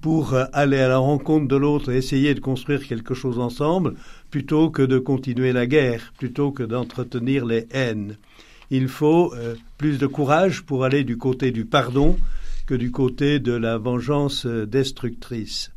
pour 0.00 0.34
euh, 0.34 0.44
aller 0.52 0.78
à 0.78 0.88
la 0.88 0.98
rencontre 0.98 1.46
de 1.46 1.56
l'autre 1.56 1.92
et 1.92 1.96
essayer 1.96 2.34
de 2.34 2.40
construire 2.40 2.86
quelque 2.86 3.14
chose 3.14 3.38
ensemble, 3.38 3.94
plutôt 4.30 4.70
que 4.70 4.82
de 4.82 4.98
continuer 4.98 5.52
la 5.52 5.66
guerre, 5.66 6.12
plutôt 6.18 6.52
que 6.52 6.62
d'entretenir 6.62 7.44
les 7.44 7.66
haines. 7.70 8.16
Il 8.72 8.86
faut 8.86 9.34
plus 9.78 9.98
de 9.98 10.06
courage 10.06 10.62
pour 10.62 10.84
aller 10.84 11.02
du 11.02 11.16
côté 11.16 11.50
du 11.50 11.64
pardon 11.64 12.16
que 12.66 12.76
du 12.76 12.92
côté 12.92 13.40
de 13.40 13.50
la 13.50 13.78
vengeance 13.78 14.46
destructrice. 14.46 15.72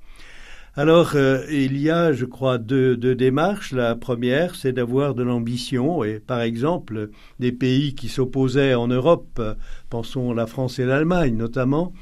Alors, 0.76 1.12
euh, 1.14 1.46
il 1.52 1.78
y 1.78 1.92
a, 1.92 2.14
je 2.14 2.26
crois, 2.26 2.58
deux, 2.58 2.98
démarches. 2.98 3.74
La 3.74 3.96
première, 3.96 4.56
c'est 4.56 4.74
d'avoir 4.74 5.14
de 5.14 5.22
l'ambition. 5.22 6.04
Et 6.04 6.20
par 6.20 6.42
exemple, 6.42 7.12
des 7.40 7.52
pays 7.52 7.94
qui 7.94 8.10
s'opposaient 8.10 8.74
en 8.74 8.88
Europe, 8.88 9.40
pensons 9.92 10.34
la 10.34 10.48
France 10.48 10.80
et 10.80 10.86
l'Allemagne 10.86 11.36
notamment, 11.36 11.94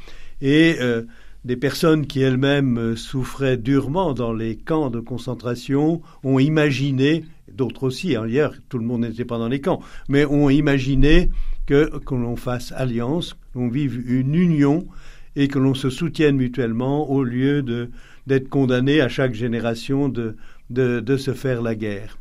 et 0.42 0.78
euh, 0.80 1.04
des 1.44 1.58
personnes 1.58 2.08
qui 2.08 2.22
elles-mêmes 2.22 2.78
euh, 2.78 2.96
souffraient 2.96 3.58
durement 3.58 4.14
dans 4.14 4.32
les 4.32 4.56
camps 4.56 4.90
de 4.90 5.02
concentration 5.02 6.02
ont 6.24 6.40
imaginé, 6.40 7.26
d'autres 7.54 7.84
aussi, 7.84 8.16
hein, 8.16 8.26
hier 8.26 8.54
tout 8.70 8.78
le 8.78 8.86
monde 8.86 9.02
n'était 9.02 9.26
pas 9.26 9.38
dans 9.38 9.50
les 9.50 9.60
camps, 9.60 9.82
mais 10.08 10.24
ont 10.24 10.50
imaginé 10.50 11.30
que, 11.66 12.00
que 12.00 12.16
l'on 12.16 12.38
fasse 12.38 12.72
alliance, 12.72 13.36
qu'on 13.54 13.68
vive 13.68 14.02
une 14.10 14.34
union 14.34 14.88
et 15.36 15.48
que 15.48 15.60
l'on 15.60 15.74
se 15.74 15.90
soutienne 15.90 16.38
mutuellement 16.38 17.10
au 17.10 17.24
lieu 17.24 17.64
de 17.64 17.90
d'être 18.32 18.48
condamné 18.48 19.02
à 19.02 19.10
chaque 19.10 19.34
génération 19.34 20.08
de, 20.08 20.38
de, 20.70 21.18
se 21.18 21.34
faire 21.34 21.62
la 21.62 21.76
guerre. 21.76 22.18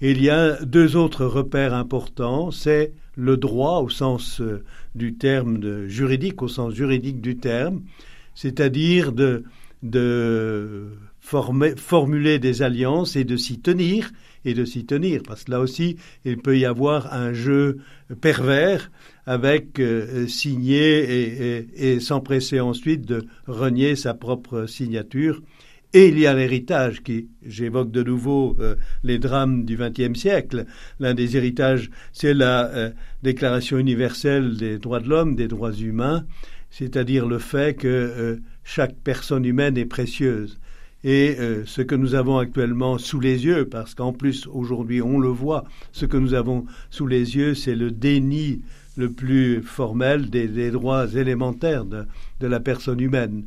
il 0.00 0.22
y 0.22 0.30
a 0.30 0.64
deux 0.64 0.94
autres 0.94 1.24
repères 1.24 1.74
importants, 1.74 2.52
c'est 2.52 2.92
le 3.16 3.36
droit 3.36 3.80
au 3.80 3.88
sens 3.88 4.40
euh, 4.40 4.62
du 4.94 5.14
terme 5.14 5.88
juridique, 5.88 6.40
au 6.42 6.46
sens 6.46 6.72
juridique 6.72 7.20
du 7.20 7.36
terme, 7.36 7.82
c'est-à-dire 8.36 9.10
de, 9.10 9.42
de 9.82 10.90
formuler 11.20 12.38
des 12.38 12.62
alliances 12.62 13.16
et 13.16 13.24
de 13.24 13.36
s'y 13.36 13.58
tenir, 13.58 14.12
et 14.44 14.54
de 14.54 14.64
s'y 14.64 14.86
tenir, 14.86 15.20
parce 15.26 15.42
que 15.42 15.50
là 15.50 15.58
aussi, 15.58 15.96
il 16.24 16.38
peut 16.38 16.58
y 16.58 16.64
avoir 16.64 17.12
un 17.12 17.32
jeu 17.32 17.78
pervers 18.20 18.88
avec 19.30 19.78
euh, 19.78 20.26
signer 20.26 21.62
et, 21.76 22.00
s'empresser 22.00 22.58
ensuite 22.58 23.06
de 23.06 23.26
renier 23.46 23.94
sa 23.94 24.12
propre 24.12 24.66
signature. 24.66 25.40
Et 25.92 26.08
il 26.08 26.18
y 26.18 26.26
a 26.26 26.34
l'héritage 26.34 27.04
qui, 27.04 27.28
j'évoque 27.46 27.92
de 27.92 28.02
nouveau 28.02 28.56
euh, 28.58 28.74
les 29.04 29.20
drames 29.20 29.64
du 29.64 29.76
XXe 29.76 30.18
siècle. 30.18 30.64
L'un 30.98 31.14
des 31.14 31.36
héritages, 31.36 31.90
c'est 32.12 32.34
la 32.34 32.66
euh, 32.70 32.90
Déclaration 33.22 33.78
universelle 33.78 34.56
des 34.56 34.80
droits 34.80 34.98
de 34.98 35.08
l'homme, 35.08 35.36
des 35.36 35.46
droits 35.46 35.74
humains, 35.74 36.26
c'est-à-dire 36.70 37.28
le 37.28 37.38
fait 37.38 37.76
que 37.76 38.40
chaque 38.64 38.96
personne 38.96 39.44
humaine 39.44 39.78
est 39.78 39.86
précieuse. 39.86 40.58
Et 41.04 41.36
ce 41.64 41.82
que 41.82 41.94
nous 41.94 42.14
avons 42.14 42.38
actuellement 42.38 42.98
sous 42.98 43.20
les 43.20 43.44
yeux, 43.44 43.64
parce 43.64 43.94
qu'en 43.94 44.12
plus 44.12 44.46
aujourd'hui 44.46 45.02
on 45.02 45.18
le 45.18 45.28
voit, 45.28 45.64
ce 45.92 46.04
que 46.04 46.16
nous 46.16 46.34
avons 46.34 46.66
sous 46.90 47.06
les 47.06 47.36
yeux, 47.36 47.54
c'est 47.54 47.74
le 47.74 47.90
déni 47.90 48.60
le 49.00 49.10
plus 49.10 49.62
formel 49.62 50.30
des, 50.30 50.70
droits 50.70 51.12
élémentaires 51.12 51.84
de, 51.84 52.06
la 52.40 52.60
personne 52.60 53.00
humaine. 53.00 53.44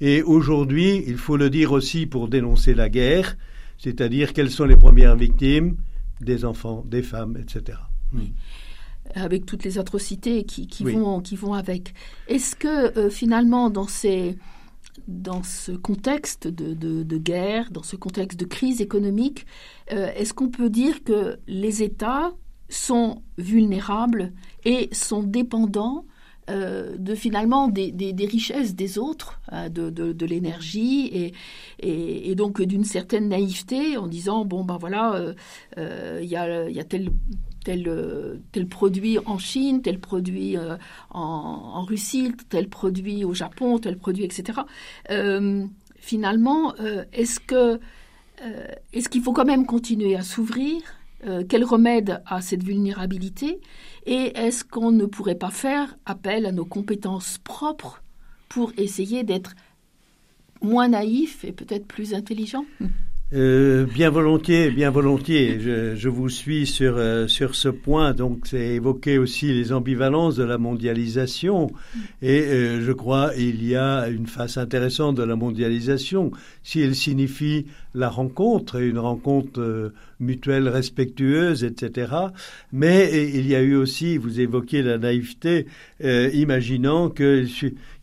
Et 0.00 0.22
aujourd'hui, 0.22 1.02
il 1.06 1.16
faut 1.16 1.36
le 1.36 1.50
dire 1.50 1.72
aussi 1.72 2.06
pour 2.06 2.28
dénoncer 2.28 2.74
la 2.74 2.88
guerre, 2.88 3.36
c'est-à-dire 3.78 4.32
quelles 4.32 4.50
sont 4.50 4.64
les 4.64 4.76
premières 4.76 5.16
victimes 5.16 5.76
des 6.20 6.44
enfants, 6.44 6.84
des 6.86 7.02
femmes, 7.02 7.36
etc. 7.40 7.78
Avec 9.14 9.46
toutes 9.46 9.64
les 9.64 9.78
atrocités 9.78 10.44
qui, 10.44 10.68
vont, 10.84 11.20
qui 11.20 11.34
vont 11.34 11.54
avec. 11.54 11.94
Est-ce 12.28 12.54
que 12.54 12.96
euh, 12.98 13.10
finalement, 13.10 13.70
dans, 13.70 13.88
ces, 13.88 14.36
dans 15.08 15.42
ce 15.42 15.72
contexte 15.72 16.46
de, 16.46 17.18
guerre, 17.18 17.70
dans 17.70 17.82
ce 17.82 17.96
contexte 17.96 18.38
de 18.38 18.44
crise 18.44 18.80
économique, 18.80 19.46
euh, 19.92 20.12
est-ce 20.14 20.34
qu'on 20.34 20.50
peut 20.50 20.70
dire 20.70 21.02
que 21.02 21.38
les 21.46 21.82
États 21.82 22.32
sont 22.70 23.22
vulnérables 23.36 24.32
et 24.64 24.88
sont 24.92 25.22
dépendants 25.22 26.04
euh, 26.50 26.96
de 26.98 27.14
finalement 27.14 27.68
des, 27.68 28.14
richesses 28.18 28.74
des 28.74 28.98
autres, 28.98 29.40
euh, 29.52 29.68
de, 29.68 30.26
l'énergie 30.26 31.32
et, 31.78 32.34
donc 32.34 32.60
d'une 32.62 32.84
certaine 32.84 33.28
naïveté 33.28 33.96
en 33.96 34.06
disant 34.06 34.44
bon 34.44 34.64
ben 34.64 34.78
voilà 34.78 35.34
euh, 35.78 36.18
il 36.22 36.28
y, 36.28 36.36
a, 36.36 36.84
tel 36.84 38.66
produit 38.68 39.18
en 39.26 39.38
Chine, 39.38 39.82
tel 39.82 40.00
produit 40.00 40.56
en, 41.10 41.84
Russie, 41.84 42.32
tel 42.48 42.68
produit 42.68 43.24
au 43.24 43.34
Japon, 43.34 43.78
tel 43.78 43.96
produit, 43.96 44.24
etc. 44.24 44.60
finalement, 45.98 46.74
est-ce 47.12 47.38
qu'il 49.08 49.22
faut 49.22 49.32
quand 49.32 49.44
même 49.44 49.66
continuer 49.66 50.16
à 50.16 50.22
s'ouvrir 50.22 50.99
Quel 51.48 51.64
remède 51.64 52.22
à 52.26 52.40
cette 52.40 52.62
vulnérabilité 52.62 53.60
Et 54.06 54.32
est-ce 54.34 54.64
qu'on 54.64 54.90
ne 54.90 55.04
pourrait 55.04 55.34
pas 55.34 55.50
faire 55.50 55.96
appel 56.06 56.46
à 56.46 56.52
nos 56.52 56.64
compétences 56.64 57.38
propres 57.38 58.02
pour 58.48 58.72
essayer 58.76 59.22
d'être 59.22 59.54
moins 60.62 60.88
naïf 60.88 61.44
et 61.44 61.52
peut-être 61.52 61.86
plus 61.86 62.14
intelligent? 62.14 62.64
Euh, 63.32 63.86
bien 63.86 64.10
volontiers, 64.10 64.72
bien 64.72 64.90
volontiers. 64.90 65.60
Je, 65.60 66.08
vous 66.08 66.28
suis 66.28 66.66
sur 66.66 66.96
euh, 66.96 67.28
sur 67.28 67.54
ce 67.54 67.68
point. 67.68 68.12
Donc, 68.12 68.40
c'est 68.46 68.74
évoqué 68.74 69.18
aussi 69.18 69.52
les 69.52 69.72
ambivalences 69.72 70.34
de 70.34 70.42
la 70.42 70.58
mondialisation. 70.58 71.70
Et 72.22 72.40
euh, 72.40 72.80
je 72.80 72.90
crois 72.90 73.30
il 73.38 73.64
y 73.64 73.76
a 73.76 74.08
une 74.08 74.26
face 74.26 74.56
intéressante 74.56 75.16
de 75.16 75.22
la 75.22 75.36
mondialisation. 75.36 76.32
Si 76.64 76.80
elle 76.80 76.96
signifie 76.96 77.66
la 77.94 78.08
rencontre, 78.08 78.80
une 78.80 78.98
rencontre 78.98 79.92
mutuelle 80.20 80.68
respectueuse, 80.68 81.64
etc. 81.64 82.12
Mais 82.72 83.30
il 83.34 83.46
y 83.46 83.54
a 83.54 83.62
eu 83.62 83.74
aussi, 83.74 84.16
vous 84.16 84.40
évoquiez 84.40 84.82
la 84.82 84.98
naïveté, 84.98 85.66
imaginant 86.00 87.08
que 87.08 87.44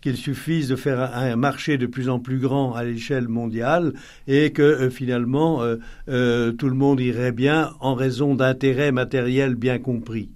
qu'il 0.02 0.18
suffise 0.18 0.70
de 0.70 0.76
faire 0.76 1.00
un, 1.16 1.36
marché 1.36 1.78
de 1.78 1.86
plus 1.86 2.10
en 2.10 2.20
plus 2.20 2.40
grand 2.40 2.74
à 2.74 2.84
l'échelle 2.84 3.28
mondiale 3.28 3.94
et 4.28 4.52
que 4.52 4.62
euh, 4.62 4.90
finalement 4.90 5.64
euh, 5.64 5.78
euh, 6.10 6.52
tout 6.52 6.70
le 6.70 6.76
monde 6.76 7.00
irait 7.00 7.32
bien 7.32 7.74
en 7.80 7.96
raison 7.96 8.36
d'intérêts 8.36 8.92
matériels 8.92 9.56
bien 9.56 9.80
compris. 9.80 10.30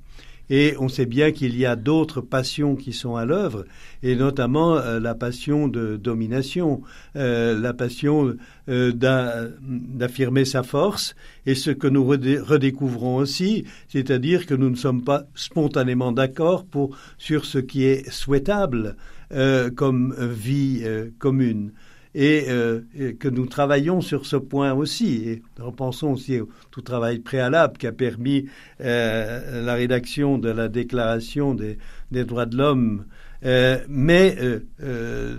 Et 0.52 0.76
on 0.80 0.90
sait 0.90 1.08
bien 1.08 1.32
qu'il 1.32 1.58
y 1.58 1.66
a 1.66 1.76
d'autres 1.76 2.22
passions 2.22 2.76
qui 2.76 2.94
sont 2.94 3.16
à 3.16 3.26
l'œuvre, 3.26 3.66
et 4.04 4.16
notamment 4.16 4.76
la 4.76 5.16
passion 5.16 5.68
de 5.70 5.96
domination, 5.96 6.82
la 7.16 7.74
passion 7.74 8.36
d'affirmer 8.68 10.44
sa 10.44 10.64
force, 10.64 11.16
et 11.46 11.56
ce 11.56 11.72
que 11.72 11.88
nous 11.88 12.06
redécouvrons 12.06 13.16
aussi, 13.16 13.64
c'est-à-dire 13.88 14.46
que 14.46 14.54
nous 14.54 14.70
ne 14.70 14.76
sommes 14.76 15.06
pas 15.06 15.24
spontanément 15.36 16.12
d'accord 16.12 16.66
sur 17.18 17.46
ce 17.46 17.58
qui 17.58 17.86
est 17.86 18.12
souhaitable. 18.12 18.98
Euh, 19.34 19.70
comme 19.70 20.14
vie 20.20 20.82
euh, 20.84 21.10
Euh, 22.18 22.82
et, 22.94 23.16
que 23.16 23.30
nous 23.30 23.46
travaillons 23.46 24.02
sur 24.02 24.26
ce 24.26 24.36
point 24.36 24.74
aussi. 24.74 25.30
Et 25.30 25.42
repensons 25.60 26.14
aussi 26.14 26.40
au 26.40 26.50
tout 26.70 26.82
travail 26.82 27.20
préalable 27.20 27.78
qui 27.78 27.88
a 27.88 27.92
permis 27.92 28.48
la 28.80 29.74
rédaction 29.74 30.38
de 30.38 30.50
la 30.50 30.68
Déclaration 30.68 31.54
des, 31.54 31.78
des 32.12 32.26
droits 32.26 32.46
de 32.46 32.58
l'homme. 32.58 33.06
mais 33.88 34.36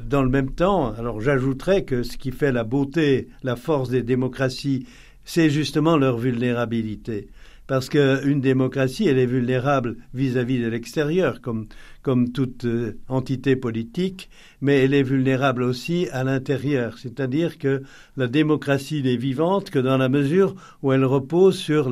dans 0.07 0.23
le 0.23 0.29
même 0.29 0.51
temps, 0.53 0.95
alors 0.95 1.21
j'ajouterais 1.21 1.85
que 1.85 2.03
ce 2.03 2.17
qui 2.17 2.31
fait 2.31 2.53
la 2.53 2.65
beauté, 2.65 3.29
la 3.43 3.57
force 3.57 3.91
des 3.91 4.03
démocraties, 4.03 4.87
c'est 5.25 5.51
justement 5.51 5.97
leur 5.97 6.17
vulnérabilité 6.19 7.29
parce 7.73 7.89
qu'une 7.89 8.43
démocratie, 8.43 9.09
elle 9.09 9.19
est 9.19 9.25
vulnérable 9.25 9.97
vis-à-vis 10.13 10.61
de 10.61 10.69
l'extérieur, 10.69 11.41
comme, 11.41 11.69
comme 12.03 12.31
toute 12.31 12.67
euh, 12.67 12.99
entité 13.09 13.57
politique, 13.57 14.29
mais 14.61 14.85
elle 14.85 14.93
est 14.93 15.03
vulnérable 15.03 15.63
aussi 15.63 16.07
à 16.13 16.23
l'intérieur. 16.23 16.99
C'est-à-dire 16.99 17.57
que 17.57 17.83
la 18.19 18.27
démocratie 18.27 19.03
n'est 19.03 19.17
vivante 19.17 19.71
que 19.71 19.79
dans 19.79 19.97
la 19.97 20.11
mesure 20.11 20.55
où 20.83 20.93
elle 20.93 21.07
repose 21.07 21.57
sur 21.57 21.91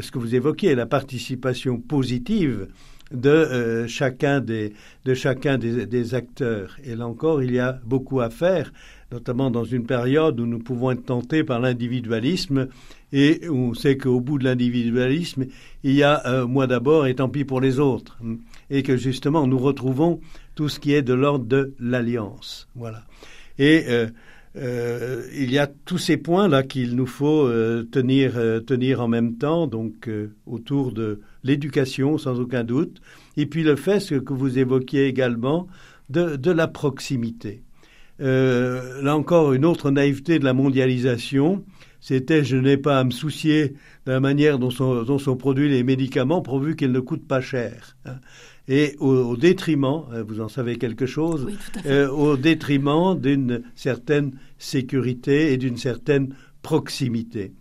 ce 0.00 0.10
que 0.10 0.18
vous 0.18 0.34
évoquez, 0.34 0.74
la 0.74 0.86
participation 0.86 1.78
positive 1.78 2.66
de 3.12 3.28
euh, 3.28 3.86
chacun, 3.86 4.40
des, 4.40 4.72
de 5.04 5.14
chacun 5.14 5.58
des, 5.58 5.86
des, 5.86 6.14
acteurs. 6.16 6.76
Et 6.82 6.96
là 6.96 7.06
encore, 7.06 7.40
il 7.40 7.54
y 7.54 7.60
a 7.60 7.78
beaucoup 7.84 8.20
à 8.20 8.30
faire, 8.30 8.72
notamment 9.14 9.48
dans 9.48 9.64
une 9.64 9.86
période 9.86 10.40
où 10.40 10.46
nous 10.46 10.58
pouvons 10.58 10.90
être 10.90 11.04
tentés 11.04 11.44
par 11.44 11.60
l'individualisme 11.60 12.66
et 13.12 13.48
on 13.48 13.72
sait 13.72 13.96
qu'au 13.96 14.18
bout 14.20 14.38
de 14.38 14.44
l'individualisme, 14.44 15.46
il 15.84 15.92
y 15.92 16.02
a 16.02 16.26
euh, 16.26 16.48
moi 16.48 16.66
d'abord 16.66 17.06
et 17.06 17.14
tant 17.14 17.28
pis 17.28 17.44
pour 17.44 17.60
les 17.60 17.78
autres, 17.78 18.18
et 18.70 18.82
que 18.82 18.96
justement 18.96 19.46
nous 19.46 19.58
retrouvons 19.58 20.20
tout 20.56 20.68
ce 20.68 20.80
qui 20.80 20.92
est 20.92 21.02
de 21.02 21.14
l'ordre 21.14 21.44
de 21.44 21.74
l'alliance. 21.78 22.66
Voilà. 22.74 23.04
Et 23.56 23.84
euh, 23.86 24.08
euh, 24.56 25.22
il 25.32 25.52
y 25.52 25.58
a 25.58 25.68
tous 25.68 25.98
ces 25.98 26.16
points 26.16 26.48
là 26.48 26.64
qu'il 26.64 26.96
nous 26.96 27.06
faut 27.06 27.48
tenir 27.92 28.32
tenir 28.66 29.00
en 29.00 29.06
même 29.06 29.36
temps, 29.36 29.68
donc 29.68 30.10
autour 30.44 30.90
de 30.90 31.20
l'éducation 31.44 32.18
sans 32.18 32.40
aucun 32.40 32.64
doute, 32.64 33.00
et 33.36 33.46
puis 33.46 33.62
le 33.62 33.76
fait 33.76 34.00
ce 34.00 34.16
que 34.16 34.32
vous 34.32 34.58
évoquiez 34.58 35.06
également 35.06 35.68
de, 36.10 36.34
de 36.34 36.50
la 36.50 36.66
proximité. 36.66 37.62
Là 38.18 39.16
encore 39.16 39.52
une 39.52 39.64
autre 39.64 39.90
naïveté 39.90 40.38
de 40.38 40.44
la 40.44 40.52
mondialisation, 40.52 41.64
c'était 42.04 42.44
je 42.44 42.56
n'ai 42.56 42.76
pas 42.76 43.00
à 43.00 43.04
me 43.04 43.10
soucier 43.10 43.76
de 44.04 44.12
la 44.12 44.20
manière 44.20 44.58
dont 44.58 44.68
sont, 44.70 45.36
produits 45.36 45.70
les 45.70 45.82
médicaments 45.82 46.42
pourvu 46.42 46.76
qu'ils 46.76 46.92
ne 46.92 47.00
coûtent 47.00 47.26
pas 47.26 47.40
cher. 47.40 47.96
Hein. 48.04 48.16
Et 48.68 48.94
au, 48.98 49.38
détriment, 49.38 50.04
euh, 50.12 50.22
vous 50.22 50.40
en 50.40 50.48
savez 50.48 50.76
quelque 50.76 51.06
chose, 51.06 51.48
euh, 51.86 52.08
au 52.10 52.36
détriment 52.36 53.18
d'une 53.18 53.62
certaine 53.74 54.32
sécurité 54.58 55.54
et 55.54 55.56
d'une 55.56 55.78
certaine 55.78 56.34
proximité. 56.60 57.52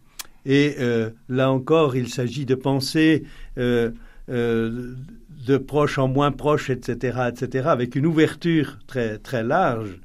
Et 0.45 0.75
euh, 0.79 1.09
là 1.29 1.49
encore, 1.49 1.95
il 1.95 2.09
s'agit 2.09 2.45
de 2.45 2.55
penser 2.55 3.23
de 3.57 3.97
proche 5.57 5.97
en 5.97 6.09
moins 6.09 6.31
proche, 6.31 6.69
etc., 6.69 7.29
etc., 7.29 7.67
avec 7.69 7.95
une 7.95 8.05
ouverture 8.05 8.77
très 8.87 9.19
très 9.19 9.43
large, 9.43 9.99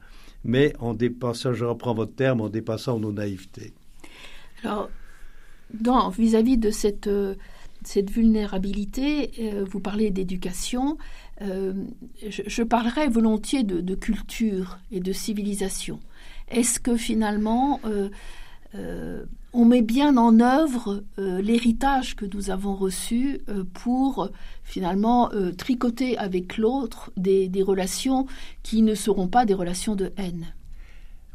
mais 0.49 0.73
en 0.79 0.95
dépassant, 0.95 1.53
je 1.53 1.67
reprends 1.67 1.93
votre 1.93 2.15
terme, 2.15 2.41
en 2.41 2.49
dépassant 2.49 2.99
nos 2.99 3.13
naïvetés. 3.13 3.75
Alors, 4.65 4.89
vis-à-vis 6.11 6.57
de 6.57 6.71
cette, 6.71 7.07
euh, 7.07 7.35
cette 7.85 8.11
vulnérabilité, 8.11 9.31
euh, 9.41 9.67
vous 9.69 9.79
parlez 9.79 10.11
d'éducation, 10.11 10.97
euh, 11.43 11.75
je, 12.27 12.63
parlerai 12.63 13.09
volontiers 13.09 13.63
de, 13.63 13.95
culture 13.95 14.79
et 14.91 15.01
de 15.01 15.13
civilisation. 15.13 16.01
Est-ce 16.51 16.81
que 16.81 16.97
finalement, 16.97 17.81
on 18.75 19.65
met 19.65 19.83
bien 19.83 20.17
en 20.17 20.41
œuvre 20.41 21.03
l'héritage 21.17 22.17
que 22.17 22.27
nous 22.27 22.51
avons 22.51 22.75
reçu 22.75 23.41
pour 23.73 24.31
finalement 24.63 25.31
tricoter 25.57 26.19
avec 26.19 26.59
l'autre 26.59 27.11
des 27.17 27.63
relations 27.63 28.27
qui 28.63 28.83
ne 28.83 28.95
seront 28.95 29.29
pas 29.29 29.47
des 29.47 29.55
relations 29.55 29.97
de 29.97 30.13
haine 30.17 30.53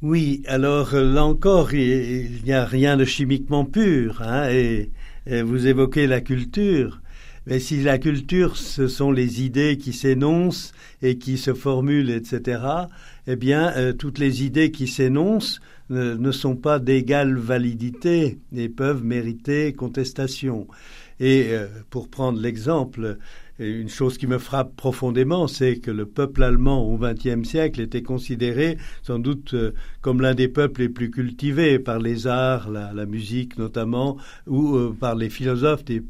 oui, 0.04 0.44
alors 0.48 0.96
euh, 0.96 1.14
là 1.14 1.24
encore, 1.24 1.74
il 1.74 2.44
n'y 2.44 2.52
a 2.52 2.66
rien 2.66 2.98
de 2.98 3.06
chimiquement 3.06 3.64
pur, 3.64 4.22
hein, 4.22 4.50
et, 4.50 4.92
vous 5.26 5.68
évoquez 5.68 6.08
la 6.08 6.20
culture. 6.20 7.02
Mais 7.46 7.60
si 7.60 7.82
la 7.84 7.98
culture, 7.98 8.56
ce 8.56 8.88
sont 8.88 9.12
les 9.12 9.44
idées 9.44 9.78
qui 9.78 9.92
s'énoncent 9.92 10.72
et 11.02 11.18
qui 11.18 11.38
se 11.38 11.54
formulent, 11.54 12.12
etc., 12.12 12.62
eh 13.28 13.36
bien, 13.36 13.74
euh, 13.76 13.94
toutes 13.94 14.20
les 14.20 14.44
idées 14.44 14.72
qui 14.72 14.88
s'énoncent 14.88 15.60
ne 15.90 16.32
sont 16.32 16.56
pas 16.56 16.80
d'égale 16.80 17.36
validité 17.38 18.40
et 18.56 18.70
peuvent 18.70 19.04
mériter 19.04 19.74
contestation. 19.74 20.68
Et 21.20 21.50
euh, 21.52 21.68
pour 21.90 22.10
prendre 22.10 22.40
l'exemple, 22.40 23.18
une 23.70 23.90
chose 23.90 24.18
qui 24.18 24.28
me 24.28 24.38
frappe 24.38 24.76
profondément, 24.76 25.48
c'est 25.48 25.78
que 25.78 25.92
le 25.92 26.06
peuple 26.06 26.44
allemand 26.44 26.86
au 26.86 26.98
XXe 26.98 27.48
siècle 27.48 27.82
était 27.82 28.02
considéré 28.02 28.78
sans 29.02 29.20
doute 29.20 29.54
euh, 29.54 29.72
comme 30.02 30.22
l'un 30.22 30.34
des 30.34 30.48
peuples 30.48 30.82
les 30.82 30.90
plus 30.90 31.10
cultivés 31.10 31.80
par 31.80 32.00
les 32.00 32.28
arts, 32.28 32.70
la, 32.70 33.06
musique 33.06 33.58
notamment, 33.58 34.18
ou 34.48 34.76
euh, 34.76 34.96
par 34.98 35.16
les 35.16 35.30
philosophes, 35.30 35.86
des, 35.86 36.02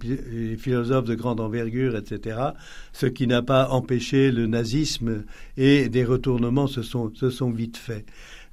philosophes 0.58 1.06
de 1.06 1.16
grande 1.16 1.40
envergure, 1.40 1.96
etc. 1.96 2.38
Ce 2.92 3.06
qui 3.06 3.28
n'a 3.28 3.42
pas 3.42 3.70
empêché 3.70 4.32
le 4.32 4.48
nazisme 4.48 5.24
et 5.58 5.90
des 5.90 6.04
retournements 6.04 6.68
se 6.68 6.82
sont 6.82 7.52
vite 7.52 7.78
faits. 7.78 8.06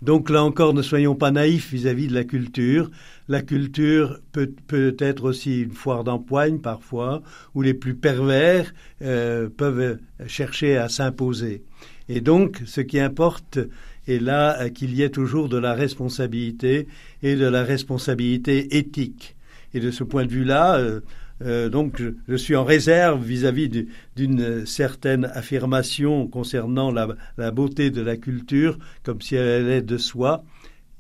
Donc 0.02 0.30
là 0.30 0.42
encore, 0.42 0.72
ne 0.72 0.80
soyons 0.80 1.14
pas 1.14 1.30
naïfs 1.30 1.72
vis-à-vis 1.72 2.08
de 2.08 2.14
la 2.14 2.24
culture. 2.24 2.90
La 3.30 3.42
culture 3.42 4.18
peut, 4.32 4.52
peut 4.66 4.96
être 4.98 5.22
aussi 5.22 5.62
une 5.62 5.70
foire 5.70 6.02
d'empoigne 6.02 6.58
parfois, 6.58 7.22
où 7.54 7.62
les 7.62 7.74
plus 7.74 7.94
pervers 7.94 8.74
euh, 9.02 9.48
peuvent 9.48 9.98
chercher 10.26 10.76
à 10.76 10.88
s'imposer. 10.88 11.62
Et 12.08 12.20
donc, 12.20 12.60
ce 12.66 12.80
qui 12.80 12.98
importe 12.98 13.60
est 14.08 14.18
là 14.18 14.68
qu'il 14.70 14.96
y 14.96 15.02
ait 15.02 15.10
toujours 15.10 15.48
de 15.48 15.58
la 15.58 15.74
responsabilité 15.74 16.88
et 17.22 17.36
de 17.36 17.46
la 17.46 17.62
responsabilité 17.62 18.76
éthique. 18.76 19.36
Et 19.74 19.78
de 19.78 19.92
ce 19.92 20.02
point 20.02 20.26
de 20.26 20.32
vue-là, 20.32 20.78
euh, 20.78 20.98
euh, 21.42 21.68
donc 21.68 22.02
je, 22.26 22.34
suis 22.34 22.56
en 22.56 22.64
réserve 22.64 23.24
vis-à-vis 23.24 23.86
d'une 24.16 24.66
certaine 24.66 25.26
affirmation 25.26 26.26
concernant 26.26 26.90
la, 26.90 27.50
beauté 27.52 27.90
de 27.90 28.00
la 28.00 28.16
culture, 28.16 28.76
comme 29.04 29.20
si 29.20 29.36
elle 29.36 29.66
allait 29.66 29.82
de 29.82 29.98
soi. 29.98 30.42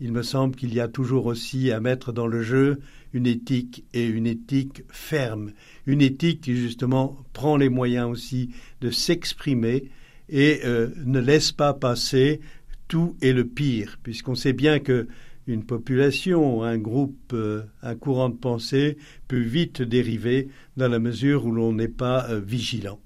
Il 0.00 0.12
me 0.12 0.22
semble 0.22 0.56
qu'il 0.56 0.72
y 0.74 0.80
a 0.80 0.88
toujours 0.88 1.26
aussi 1.26 1.70
à 1.70 1.80
mettre 1.80 2.12
dans 2.12 2.26
le 2.26 2.42
jeu 2.42 2.80
une 3.12 3.26
éthique 3.26 3.84
et 3.92 4.06
une 4.06 4.26
éthique 4.26 4.82
ferme, 4.88 5.52
une 5.86 6.00
éthique 6.00 6.40
qui 6.40 6.56
justement 6.56 7.18
prend 7.32 7.56
les 7.56 7.68
moyens 7.68 8.08
aussi 8.08 8.50
de 8.80 8.90
s'exprimer 8.90 9.90
et 10.28 10.60
euh, 10.64 10.88
ne 11.04 11.20
laisse 11.20 11.52
pas 11.52 11.74
passer 11.74 12.40
tout 12.88 13.16
et 13.20 13.32
le 13.32 13.44
pire, 13.44 13.98
puisqu'on 14.02 14.34
sait 14.34 14.52
bien 14.52 14.78
que 14.78 15.06
une 15.46 15.64
population, 15.64 16.62
un 16.62 16.78
groupe, 16.78 17.32
euh, 17.32 17.62
un 17.82 17.96
courant 17.96 18.28
de 18.28 18.36
pensée 18.36 18.96
peut 19.26 19.40
vite 19.40 19.82
dériver 19.82 20.48
dans 20.76 20.88
la 20.88 20.98
mesure 20.98 21.44
où 21.44 21.52
l'on 21.52 21.72
n'est 21.72 21.88
pas 21.88 22.28
euh, 22.30 22.40
vigilant. 22.40 23.00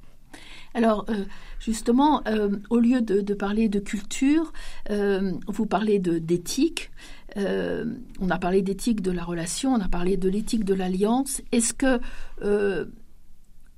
Alors, 0.74 1.06
justement, 1.60 2.22
au 2.70 2.78
lieu 2.78 3.00
de, 3.00 3.34
parler 3.34 3.68
de 3.68 3.78
culture, 3.78 4.52
vous 4.90 5.66
parlez 5.66 5.98
d'éthique. 5.98 6.90
on 7.37 8.30
a 8.30 8.38
parlé 8.38 8.62
d'éthique 8.62 9.00
de 9.00 9.12
la 9.12 9.24
relation, 9.24 9.72
on 9.74 9.80
a 9.80 9.88
parlé 9.88 10.16
de 10.16 10.28
l'éthique 10.28 10.64
de 10.64 10.74
l'alliance. 10.74 11.42
Est-ce 11.52 11.74
que 11.74 12.00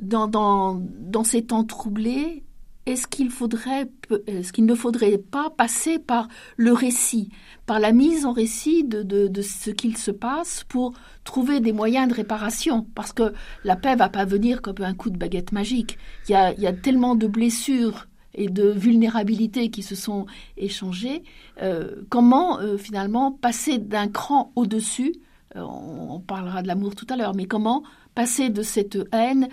dans, 0.01 1.25
ces 1.25 1.45
temps 1.45 1.65
troublés, 1.65 2.45
est-ce 2.87 3.09
qu'il 3.09 3.27
ne 3.27 4.75
faudrait 4.75 5.19
pas 5.19 5.51
passer 5.51 5.99
par 5.99 6.29
le 6.57 6.73
récit, 6.73 7.31
par 7.67 7.81
la 7.81 7.93
mise 7.93 8.25
en 8.25 8.33
récit 8.33 8.85
de, 8.85 9.43
ce 9.43 9.71
qu'il 9.71 9.97
se 9.97 10.13
passe 10.13 10.65
pour 10.69 10.93
trouver 11.25 11.61
des 11.61 11.73
moyens 11.73 12.09
de 12.09 12.15
réparation? 12.15 12.87
Parce 12.95 13.13
que 13.13 13.33
la 13.65 13.77
paix 13.77 13.97
va 13.97 14.09
pas 14.09 14.25
venir 14.25 14.63
comme 14.63 14.77
un 14.81 14.95
coup 14.95 15.11
de 15.11 15.19
baguette 15.19 15.53
magique. 15.53 15.99
Il 16.29 16.33
y 16.33 16.67
a, 16.67 16.73
tellement 16.73 17.17
de 17.17 17.27
blessures 17.27 18.07
et 18.35 18.49
de 18.49 18.69
vulnérabilités 18.69 19.71
qui 19.71 19.83
se 19.83 19.95
sont 19.95 20.27
échangées. 20.57 21.25
Euh, 21.63 22.03
comment 22.09 22.61
euh, 22.61 22.77
finalement 22.77 23.33
passer 23.33 23.79
d'un 23.79 24.09
cran 24.09 24.53
au-dessus 24.57 25.15
euh, 25.57 25.63
on, 25.63 26.21
parlera 26.21 26.63
de 26.63 26.69
l'amour 26.69 26.95
tout 26.95 27.07
à 27.09 27.17
l'heure, 27.17 27.35
mais 27.35 27.47
comment 27.47 27.83
passer 28.15 28.51
de 28.51 28.63
cette 28.63 28.99
haine 29.13 29.49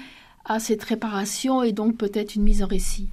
à 0.45 0.59
cette 0.59 0.83
réparation 0.83 1.63
et 1.63 1.71
donc 1.71 1.97
peut-être 1.97 2.35
une 2.35 2.43
mise 2.43 2.63
en 2.63 2.67
récit? 2.67 3.09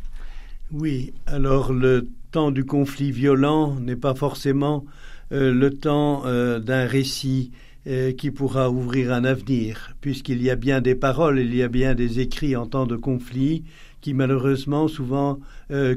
Oui, 0.72 1.12
alors 1.26 1.72
le 1.72 2.06
temps 2.30 2.52
du 2.52 2.64
conflit 2.64 3.10
violent 3.10 3.74
n'est 3.80 3.96
pas 3.96 4.14
forcément 4.14 4.84
euh, 5.32 5.52
le 5.52 5.70
temps 5.70 6.22
euh, 6.26 6.60
d'un 6.60 6.86
récit 6.86 7.50
euh, 7.88 8.12
qui 8.12 8.30
pourra 8.30 8.70
ouvrir 8.70 9.12
un 9.12 9.24
avenir, 9.24 9.96
puisqu'il 10.00 10.40
y 10.42 10.48
a 10.48 10.54
bien 10.54 10.80
des 10.80 10.94
paroles, 10.94 11.40
il 11.40 11.54
y 11.56 11.64
a 11.64 11.68
bien 11.68 11.96
des 11.96 12.20
écrits 12.20 12.54
en 12.54 12.66
temps 12.66 12.86
de 12.86 12.94
conflit 12.94 13.64
qui 14.00 14.14
malheureusement 14.14 14.88
souvent 14.88 15.40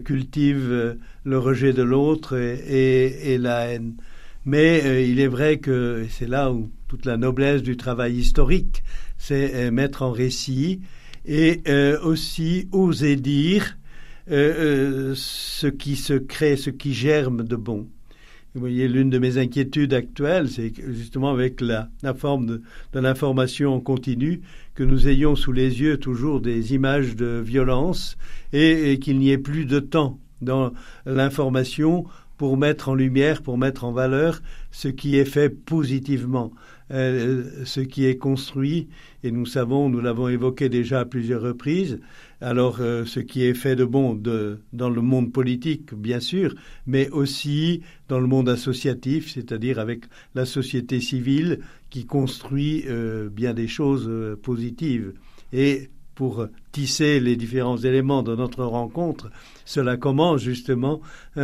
cultivent 0.04 0.98
le 1.24 1.40
rejet 1.40 1.72
de 1.72 1.84
l'autre 1.84 2.36
et, 2.36 3.38
la 3.38 3.68
haine. 3.68 3.94
Mais 4.46 5.10
il 5.10 5.22
est 5.22 5.28
vrai 5.28 5.60
que 5.60 6.06
c'est 6.10 6.28
là 6.28 6.52
où 6.52 6.70
toute 6.90 7.06
la 7.06 7.16
noblesse 7.16 7.64
du 7.64 7.78
travail 7.78 8.16
historique, 8.16 8.84
c'est 9.18 9.72
mettre 9.72 10.02
en 10.02 10.12
récit 10.12 10.82
et 11.26 11.62
aussi 12.04 12.68
oser 12.74 13.16
dire 13.16 13.78
euh, 14.32 15.12
euh, 15.12 15.14
ce 15.16 15.68
qui 15.68 15.96
se 15.96 16.14
crée, 16.14 16.56
ce 16.56 16.70
qui 16.70 16.94
germe 16.94 17.44
de 17.44 17.56
bon. 17.56 17.88
Vous 18.54 18.60
voyez, 18.60 18.88
l'une 18.88 19.10
de 19.10 19.18
mes 19.18 19.40
inquiétudes 19.40 19.94
actuelles, 19.94 20.48
c'est 20.48 20.72
justement 20.92 21.32
avec 21.32 21.60
la, 21.60 21.90
forme 22.16 22.46
de, 22.46 22.62
l'information 22.94 23.74
en 23.74 23.80
continu, 23.80 24.42
que 24.76 24.84
nous 24.84 25.08
ayons 25.08 25.36
sous 25.36 25.52
les 25.52 25.82
yeux 25.82 25.98
toujours 25.98 26.40
des 26.40 26.76
images 26.76 27.16
de 27.16 27.42
violence 27.44 28.16
et, 28.54 29.00
qu'il 29.00 29.18
n'y 29.18 29.32
ait 29.32 29.40
plus 29.40 29.66
de 29.66 29.80
temps 29.80 30.20
dans 30.42 30.72
l'information 31.08 32.06
pour 32.38 32.56
mettre 32.58 32.90
en 32.90 32.96
lumière, 32.96 33.42
pour 33.42 33.58
mettre 33.58 33.86
en 33.86 33.92
valeur 33.92 34.42
ce 34.72 34.88
qui 34.88 35.18
est 35.18 35.26
fait 35.26 35.50
positivement, 35.50 36.52
euh, 36.94 37.66
ce 37.66 37.80
qui 37.80 38.06
est 38.06 38.18
construit, 38.18 38.88
et 39.24 39.32
nous 39.32 39.46
savons, 39.46 39.90
nous 39.90 40.00
l'avons 40.00 40.28
évoqué 40.28 40.70
déjà 40.70 41.02
à 41.02 41.06
plusieurs 41.06 41.42
reprises, 41.42 42.00
alors, 42.40 42.78
euh, 42.82 43.06
ce 43.06 43.20
qui 43.20 43.44
est 43.44 43.54
fait 43.54 43.76
de 43.76 43.86
bon 43.86 44.22
dans 44.74 44.90
le 44.90 45.02
monde 45.02 45.32
politique, 45.32 45.94
bien 45.94 46.20
sûr, 46.20 46.54
mais 46.86 47.10
aussi 47.10 47.82
dans 48.10 48.20
le 48.20 48.28
monde 48.28 48.50
associatif, 48.50 49.32
c'est-à-dire 49.32 49.80
avec 49.80 50.04
la 50.36 50.46
société 50.46 51.00
civile 51.00 51.62
qui 51.90 52.06
construit 52.06 52.84
euh, 52.88 53.30
bien 53.30 53.54
des 53.54 53.68
choses 53.68 54.12
positives. 54.44 55.14
Et 55.54 55.90
pour 56.24 56.48
tisser 56.72 57.20
les 57.20 57.36
différents 57.36 57.76
éléments 57.76 58.24
de 58.24 58.34
notre 58.34 58.64
rencontre, 58.64 59.30
cela 59.66 59.98
commence 59.98 60.40
justement 60.40 61.02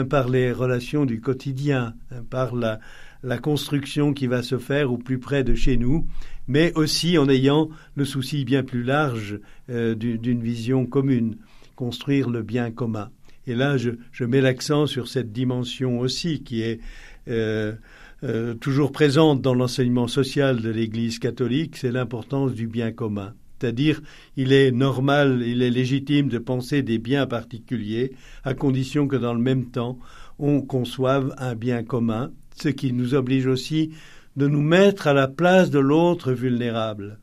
par 0.09 0.29
les 0.29 0.53
relations 0.53 1.05
du 1.05 1.19
quotidien, 1.19 1.95
par 2.29 2.55
la, 2.55 2.79
la 3.21 3.39
construction 3.39 4.13
qui 4.13 4.27
va 4.27 4.41
se 4.41 4.57
faire 4.57 4.93
au 4.93 4.97
plus 4.97 5.19
près 5.19 5.43
de 5.43 5.53
chez 5.53 5.75
nous, 5.75 6.07
mais 6.47 6.71
aussi 6.75 7.17
en 7.17 7.27
ayant 7.27 7.69
le 7.95 8.05
souci 8.05 8.45
bien 8.45 8.63
plus 8.63 8.83
large 8.83 9.41
euh, 9.69 9.95
d'une 9.95 10.41
vision 10.41 10.85
commune, 10.85 11.35
construire 11.75 12.29
le 12.29 12.41
bien 12.41 12.71
commun. 12.71 13.09
Et 13.47 13.55
là, 13.55 13.75
je, 13.75 14.23
mets 14.23 14.39
l'accent 14.39 14.85
sur 14.85 15.09
cette 15.09 15.33
dimension 15.33 15.99
aussi 15.99 16.41
qui 16.41 16.61
est 16.61 16.79
euh, 17.27 17.73
euh, 18.23 18.53
toujours 18.53 18.93
présente 18.93 19.41
dans 19.41 19.53
l'enseignement 19.53 20.07
social 20.07 20.61
de 20.61 20.69
l'Église 20.69 21.19
catholique, 21.19 21.75
c'est 21.75 21.91
l'importance 21.91 22.53
du 22.53 22.67
bien 22.67 22.93
commun. 22.93 23.33
C'est-à-dire, 23.59 24.01
il 24.37 24.53
est 24.53 24.71
normal, 24.71 25.43
il 25.45 25.61
est 25.61 25.69
légitime 25.69 26.29
de 26.29 26.37
penser 26.37 26.81
des 26.81 26.97
biens 26.97 27.27
particuliers, 27.27 28.13
à 28.43 28.53
condition 28.53 29.07
que 29.07 29.15
dans 29.15 29.33
le 29.33 29.41
même 29.41 29.65
temps, 29.65 29.99
on 30.37 30.61
conçoive 30.61 31.33
un 31.37 31.55
bien 31.55 31.83
commun, 31.83 32.31
ce 32.55 32.69
qui 32.69 32.93
nous 32.93 33.15
oblige 33.15 33.47
aussi 33.47 33.91
de 34.37 34.47
nous 34.47 34.61
mettre 34.61 35.07
à 35.07 35.13
la 35.13 35.27
place 35.27 35.69
de 35.69 35.79
l'autre 35.79 36.31
vulnérable, 36.31 37.19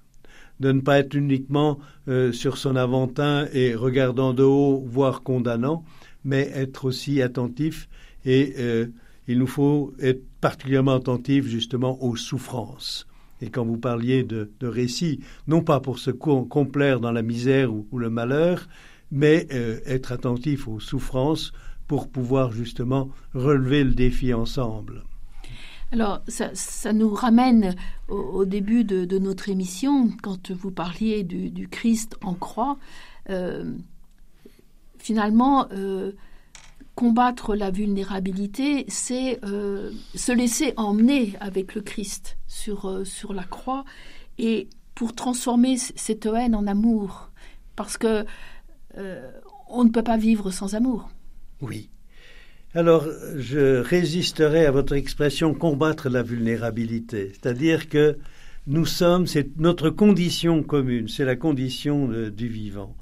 de 0.61 0.73
ne 0.73 0.81
pas 0.81 0.99
être 0.99 1.15
uniquement 1.15 1.79
euh, 2.09 2.33
sur 2.33 2.59
son 2.59 2.77
aventin 2.77 3.47
et 3.53 3.75
regardant 3.75 4.35
de 4.35 4.43
haut, 4.43 4.85
voire 4.87 5.23
condamnant, 5.23 5.85
mais 6.25 6.51
être 6.55 6.85
aussi 6.85 7.23
attentif 7.23 7.89
et 8.27 8.55
euh, 8.59 8.87
il 9.29 9.39
nous 9.39 9.47
faut 9.47 9.95
être 10.01 10.23
particulièrement 10.41 10.95
attentif 10.95 11.47
justement 11.47 12.03
aux 12.03 12.17
souffrances. 12.17 13.07
Et 13.41 13.51
quand 13.51 13.65
vous 13.65 13.79
parliez 13.79 14.25
de, 14.25 14.51
de 14.61 14.67
récit, 14.67 15.21
non 15.47 15.63
pas 15.63 15.81
pour 15.81 15.99
se 15.99 16.11
complaire 16.11 17.01
dans 17.01 17.13
la 17.13 17.23
misère 17.23 17.73
ou, 17.73 17.87
le 17.99 18.11
malheur, 18.11 18.69
mais 19.11 19.47
euh, 19.53 19.79
être 19.87 20.13
attentif 20.13 20.69
aux 20.69 20.81
souffrances 20.81 21.53
pour 21.87 22.09
pouvoir 22.09 22.51
justement 22.53 23.11
relever 23.35 23.85
le 23.85 23.95
défi 23.95 24.35
ensemble. 24.35 25.05
Alors, 25.93 26.21
ça, 26.27 26.93
nous 26.93 27.15
ramène 27.15 27.77
au, 28.09 28.45
début 28.45 28.83
de, 28.83 29.19
notre 29.19 29.49
émission, 29.49 30.11
quand 30.21 30.51
vous 30.51 30.73
parliez 30.73 31.23
du, 31.23 31.69
Christ 31.69 32.17
en 32.23 32.35
croix. 32.35 32.77
Euh, 33.31 33.73
finalement, 34.99 35.69
euh, 35.71 36.13
combattre 36.97 37.55
la 37.55 37.71
vulnérabilité, 37.71 38.85
c'est 38.89 39.39
euh, 39.45 39.93
se 40.17 40.33
laisser 40.33 40.73
emmener 40.77 41.35
avec 41.39 41.77
le 41.77 41.83
Christ 41.83 42.39
sur, 42.49 43.07
sur 43.07 43.33
la 43.33 43.45
croix 43.45 43.85
et 44.39 44.69
pour 44.97 45.15
transformer 45.15 45.77
cette 45.77 46.27
haine 46.27 46.57
en 46.57 46.67
amour. 46.67 47.31
Parce 47.77 47.97
que 47.97 48.25
on 49.69 49.85
ne 49.85 49.91
peut 49.91 50.03
pas 50.03 50.17
vivre 50.17 50.51
sans 50.51 50.75
amour. 50.75 51.11
Oui. 51.61 51.91
Alors, 52.75 53.07
je 53.37 53.81
résisterai 53.81 54.65
à 54.65 54.71
votre 54.71 54.95
expression 54.95 55.53
combattre 55.53 56.09
la 56.09 56.23
vulnérabilité. 56.23 57.33
C'est-à-dire 57.35 57.91
que 57.91 58.17
nous 58.67 58.87
sommes, 58.87 59.27
c'est 59.27 59.57
notre 59.59 59.91
condition 59.91 60.63
commune, 60.63 61.09
c'est 61.09 61.25
la 61.25 61.37
condition 61.37 62.09
du 62.31 62.49
vivant. 62.49 62.97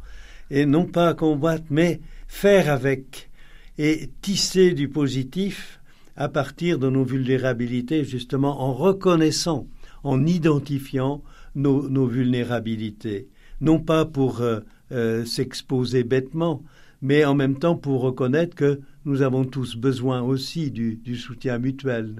Et 0.50 0.66
non 0.66 0.84
pas 0.84 1.14
combattre, 1.14 1.64
mais 1.70 2.00
faire 2.28 2.70
avec 2.70 3.30
et 3.78 4.10
tisser 4.22 4.72
du 4.72 4.88
positif 4.88 5.80
à 6.16 6.28
partir 6.28 6.78
de 6.78 6.88
nos 6.88 7.04
vulnérabilités, 7.04 8.04
justement 8.04 8.62
en 8.62 8.72
reconnaissant, 8.72 9.66
en 10.04 10.26
identifiant 10.26 11.22
nos, 11.54 12.06
vulnérabilités. 12.06 13.28
Non 13.60 13.80
pas 13.80 14.04
pour 14.04 14.40
euh, 14.40 14.60
euh, 14.92 15.24
s'exposer 15.24 16.04
bêtement, 16.04 16.62
mais 17.02 17.24
en 17.24 17.34
même 17.34 17.58
temps 17.58 17.76
pour 17.76 18.00
reconnaître 18.00 18.54
que 18.54 18.80
nous 19.04 19.22
avons 19.22 19.44
tous 19.44 19.76
besoin 19.76 20.22
aussi 20.22 20.70
du, 20.70 21.16
soutien 21.16 21.58
mutuel, 21.58 22.14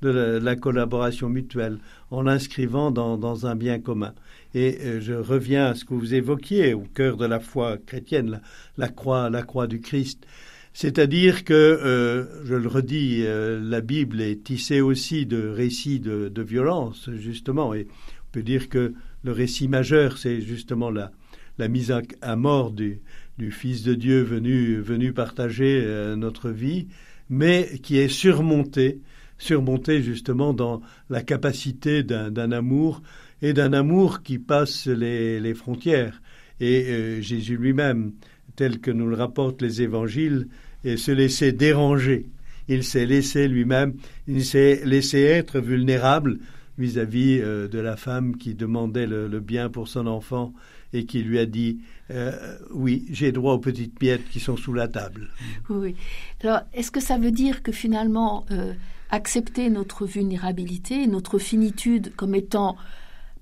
de, 0.00 0.38
la, 0.42 0.56
collaboration 0.56 1.28
mutuelle, 1.28 1.78
en 2.10 2.22
l'inscrivant 2.22 2.90
dans, 2.90 3.46
un 3.46 3.54
bien 3.54 3.78
commun. 3.78 4.14
Et 4.54 4.78
euh, 4.80 5.00
je 5.00 5.12
reviens 5.12 5.66
à 5.66 5.74
ce 5.74 5.84
que 5.84 5.94
vous 5.94 6.14
évoquiez 6.14 6.72
au 6.72 6.84
cœur 6.94 7.16
de 7.16 7.26
la 7.26 7.40
foi 7.40 7.76
chrétienne, 7.76 8.40
la, 8.78 8.88
croix, 8.88 9.28
la 9.28 9.42
croix 9.42 9.66
du 9.66 9.80
Christ. 9.80 10.26
C'est-à-dire 10.76 11.44
que, 11.44 11.54
euh, 11.54 12.44
je 12.44 12.56
le 12.56 12.66
redis, 12.66 13.22
euh, 13.22 13.60
la 13.62 13.80
Bible 13.80 14.20
est 14.20 14.42
tissée 14.42 14.80
aussi 14.80 15.24
de 15.24 15.48
récits 15.48 16.00
de, 16.00 16.42
violence, 16.42 17.08
justement, 17.14 17.74
et 17.74 17.86
on 17.86 18.32
peut 18.32 18.42
dire 18.42 18.68
que 18.68 18.92
le 19.22 19.32
récit 19.32 19.68
majeur, 19.68 20.18
c'est 20.18 20.40
justement 20.40 20.90
la, 20.90 21.12
la 21.58 21.68
mise 21.68 21.94
à 22.20 22.36
mort 22.36 22.72
du, 22.72 23.00
Fils 23.50 23.84
de 23.84 23.94
Dieu 23.94 24.22
venu, 24.22 25.12
partager 25.12 25.80
euh, 25.84 26.16
notre 26.16 26.50
vie, 26.50 26.88
mais 27.30 27.78
qui 27.82 27.96
est 27.96 28.08
surmonté 28.08 29.00
surmonter 29.36 30.00
justement 30.00 30.54
dans 30.54 30.80
la 31.10 31.20
capacité 31.22 32.04
d'un 32.04 32.52
amour 32.52 33.02
et 33.42 33.52
d'un 33.52 33.72
amour 33.72 34.22
qui 34.22 34.38
passe 34.38 34.86
les, 34.86 35.54
frontières. 35.54 36.22
Et 36.60 37.20
Jésus 37.20 37.56
lui-même, 37.56 38.12
tel 38.56 38.80
que 38.80 38.90
nous 38.90 39.06
le 39.06 39.16
rapportent 39.16 39.62
les 39.62 39.82
évangiles, 39.82 40.48
et 40.84 40.96
se 40.96 41.10
laisser 41.10 41.52
déranger. 41.52 42.26
Il 42.68 42.84
s'est 42.84 43.06
laissé 43.06 43.48
lui-même, 43.48 43.94
il 44.26 44.44
s'est 44.44 44.82
laissé 44.84 45.20
être 45.22 45.60
vulnérable 45.60 46.38
vis-à-vis 46.78 47.40
euh, 47.40 47.68
de 47.68 47.78
la 47.78 47.96
femme 47.96 48.36
qui 48.36 48.54
demandait 48.54 49.06
le, 49.06 49.40
bien 49.40 49.68
pour 49.68 49.88
son 49.88 50.06
enfant 50.06 50.52
et 50.92 51.04
qui 51.06 51.22
lui 51.22 51.38
a 51.38 51.46
dit 51.46 51.80
euh, 52.10 52.58
oui, 52.70 53.04
j'ai 53.10 53.32
droit 53.32 53.54
aux 53.54 53.58
petites 53.58 54.00
miettes 54.00 54.28
qui 54.28 54.40
sont 54.40 54.56
sous 54.56 54.72
la 54.72 54.88
table. 54.88 55.28
Oui. 55.68 55.94
Alors, 56.42 56.60
est-ce 56.72 56.90
que 56.90 57.00
ça 57.00 57.18
veut 57.18 57.30
dire 57.30 57.62
que 57.62 57.72
finalement, 57.72 58.44
euh, 58.50 58.72
accepter 59.10 59.70
notre 59.70 60.06
vulnérabilité, 60.06 61.06
notre 61.06 61.38
finitude 61.38 62.14
comme 62.16 62.34
étant 62.34 62.76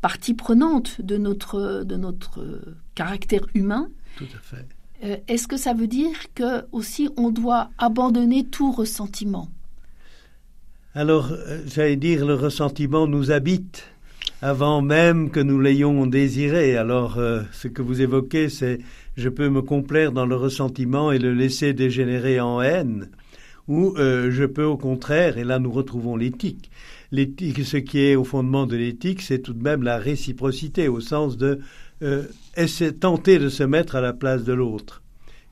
partie 0.00 0.34
prenante 0.34 1.00
de 1.00 1.16
notre, 1.16 1.84
de 1.84 1.96
notre 1.96 2.60
caractère 2.94 3.46
humain, 3.54 3.88
Tout 4.16 4.26
à 4.34 4.38
fait. 4.40 4.66
Est-ce 5.02 5.48
que 5.48 5.56
ça 5.56 5.74
veut 5.74 5.88
dire 5.88 6.14
que 6.34 6.64
aussi 6.72 7.08
on 7.16 7.30
doit 7.30 7.70
abandonner 7.78 8.44
tout 8.44 8.70
ressentiment? 8.70 9.48
Alors, 10.94 11.32
euh, 11.32 11.62
j'allais 11.66 11.96
dire, 11.96 12.26
le 12.26 12.34
ressentiment 12.34 13.06
nous 13.06 13.30
habite 13.30 13.86
avant 14.42 14.82
même 14.82 15.30
que 15.30 15.40
nous 15.40 15.58
l'ayons 15.58 16.06
désiré. 16.06 16.76
Alors, 16.76 17.16
euh, 17.16 17.42
ce 17.52 17.68
que 17.68 17.80
vous 17.80 18.02
évoquez, 18.02 18.50
c'est 18.50 18.78
je 19.16 19.30
peux 19.30 19.48
me 19.48 19.62
complaire 19.62 20.12
dans 20.12 20.26
le 20.26 20.36
ressentiment 20.36 21.10
et 21.10 21.18
le 21.18 21.32
laisser 21.32 21.72
dégénérer 21.72 22.40
en 22.40 22.60
haine, 22.60 23.08
ou 23.68 23.94
euh, 23.96 24.30
je 24.30 24.44
peux 24.44 24.64
au 24.64 24.76
contraire, 24.76 25.38
et 25.38 25.44
là 25.44 25.58
nous 25.58 25.70
retrouvons 25.70 26.14
l'éthique. 26.14 26.70
Ce 27.12 27.76
qui 27.76 28.00
est 28.00 28.16
au 28.16 28.24
fondement 28.24 28.66
de 28.66 28.76
l'éthique, 28.76 29.22
c'est 29.22 29.40
tout 29.40 29.52
de 29.52 29.62
même 29.62 29.82
la 29.82 29.98
réciprocité, 29.98 30.88
au 30.88 31.00
sens 31.00 31.36
de 31.36 31.60
tenter 33.00 33.38
de 33.38 33.48
se 33.48 33.62
mettre 33.62 33.96
à 33.96 34.00
la 34.00 34.12
place 34.12 34.44
de 34.44 34.52
l'autre. 34.52 35.02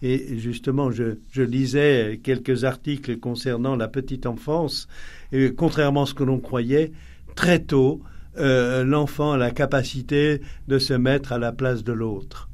Et 0.03 0.38
justement, 0.38 0.90
je, 0.90 1.42
lisais 1.42 2.20
quelques 2.23 2.64
articles 2.64 3.18
concernant 3.18 3.77
la 3.77 3.88
petite 3.88 4.27
enfance. 4.27 4.88
Et 5.33 5.53
contrairement 5.55 6.05
à 6.05 6.07
ce 6.07 6.14
que 6.14 6.25
l'on 6.25 6.38
croyait, 6.38 6.92
très 7.35 7.59
tôt, 7.59 8.01
euh, 8.38 8.85
l'enfant 8.85 9.33
a 9.33 9.37
la 9.37 9.51
capacité 9.51 10.40
de 10.68 10.79
se 10.79 10.94
mettre 10.94 11.33
à 11.33 11.38
la 11.38 11.53
place 11.53 11.85
de 11.85 11.92
l'autre. 11.92 12.49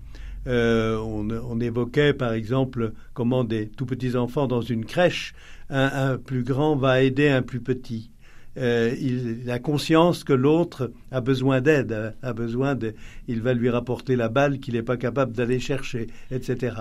Euh, 0.49 0.97
on, 0.99 1.59
évoquait 1.61 2.13
par 2.13 2.33
exemple 2.33 2.93
comment 3.15 3.43
des 3.43 3.69
tout 3.69 3.87
petits 3.87 4.15
enfants 4.15 4.47
dans 4.47 4.61
une 4.61 4.85
crèche, 4.85 5.35
un, 5.71 6.19
plus 6.19 6.45
grand 6.45 6.77
va 6.77 7.03
aider 7.03 7.29
un 7.29 7.43
plus 7.43 7.61
petit. 7.61 8.11
Euh, 8.59 8.95
il, 9.01 9.51
a 9.51 9.59
conscience 9.59 10.25
que 10.25 10.33
l'autre 10.33 10.93
a 11.11 11.21
besoin 11.21 11.61
d'aide, 11.61 12.15
a 12.23 12.33
besoin 12.33 12.75
de, 12.75 12.95
il 13.29 13.43
va 13.43 13.55
lui 13.55 13.69
rapporter 13.69 14.17
la 14.17 14.29
balle 14.29 14.61
qu'il 14.61 14.75
n'est 14.75 14.83
pas 14.83 14.97
capable 14.97 15.33
d'aller 15.33 15.61
chercher, 15.61 16.07
etc. 16.31 16.77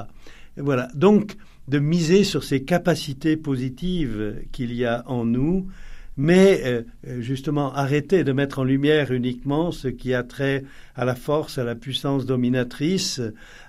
Voilà. 0.57 0.88
Donc, 0.95 1.35
de 1.67 1.79
miser 1.79 2.23
sur 2.23 2.43
ces 2.43 2.63
capacités 2.63 3.38
positives 3.38 4.35
qu'il 4.51 4.73
y 4.73 4.85
a 4.85 5.03
en 5.07 5.25
nous, 5.25 5.67
mais 6.17 6.61
euh, 6.65 6.83
justement 7.21 7.73
arrêter 7.73 8.23
de 8.23 8.31
mettre 8.31 8.59
en 8.59 8.63
lumière 8.63 9.11
uniquement 9.11 9.71
ce 9.71 9.88
qui 9.88 10.13
a 10.13 10.23
trait 10.23 10.63
à 10.95 11.05
la 11.05 11.15
force, 11.15 11.57
à 11.57 11.63
la 11.63 11.75
puissance 11.75 12.25
dominatrice, 12.25 13.21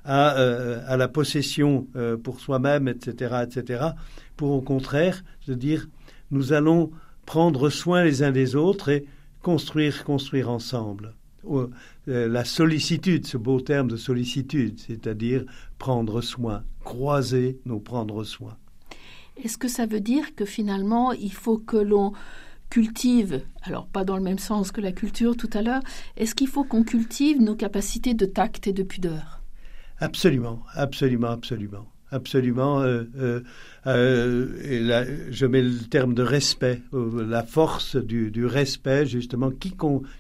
à, 0.05 0.39
euh, 0.39 0.97
la 0.97 1.09
possession 1.09 1.89
euh, 1.97 2.17
pour 2.17 2.41
soi-même, 2.41 2.89
etc., 2.89 3.43
etc., 3.43 3.85
pour 4.37 4.51
au 4.51 4.61
contraire 4.61 5.25
se 5.41 5.53
dire 5.53 5.89
nous 6.31 6.53
allons 6.53 6.91
prendre 7.27 7.69
soin 7.69 8.05
les 8.05 8.23
uns 8.23 8.33
des 8.33 8.57
autres 8.57 8.89
et 8.89 9.05
construire, 9.43 10.05
construire 10.05 10.49
ensemble. 10.49 11.15
Euh, 11.49 11.69
la 12.07 12.45
sollicitude, 12.45 13.27
ce 13.27 13.37
beau 13.37 13.61
terme 13.61 13.89
de 13.89 13.97
sollicitude, 13.97 14.79
c'est-à-dire 14.79 15.45
prendre 15.79 16.21
soin, 16.21 16.65
croiser 16.85 17.59
nos 17.67 17.79
prendre 17.79 18.25
soin. 18.25 18.57
Est-ce 19.43 19.59
que 19.59 19.69
ça 19.69 19.87
veut 19.87 20.01
dire 20.01 20.35
que 20.35 20.45
finalement, 20.45 21.13
il 21.13 21.33
faut 21.33 21.59
que 21.59 21.77
l'on 21.77 22.13
cultive, 22.71 23.43
alors 23.63 23.87
pas 23.87 24.05
dans 24.05 24.17
le 24.17 24.23
même 24.23 24.39
sens 24.39 24.73
que 24.73 24.81
la 24.81 24.93
culture 24.93 25.37
tout 25.37 25.51
à 25.53 25.63
l'heure, 25.63 25.83
est-ce 26.17 26.35
qu'il 26.35 26.49
faut 26.49 26.65
qu'on 26.65 26.85
cultive 26.85 27.41
nos 27.41 27.55
capacités 27.55 28.15
de 28.15 28.27
tact 28.27 28.67
et 28.67 28.73
de 28.73 28.83
pudeur? 28.83 29.43
Absolument, 29.99 30.63
absolument, 30.75 31.29
absolument. 31.29 31.87
Absolument. 32.13 32.83
Euh, 32.83 33.05
euh, 33.87 34.47
et 34.63 35.33
je 35.33 35.47
mets 35.47 35.63
le 35.63 35.79
terme 35.79 36.15
de 36.15 36.23
respect, 36.23 36.81
la 36.93 37.43
force 37.43 37.97
du, 37.97 38.47
respect, 38.47 39.07
justement, 39.07 39.51
qui, 39.51 39.75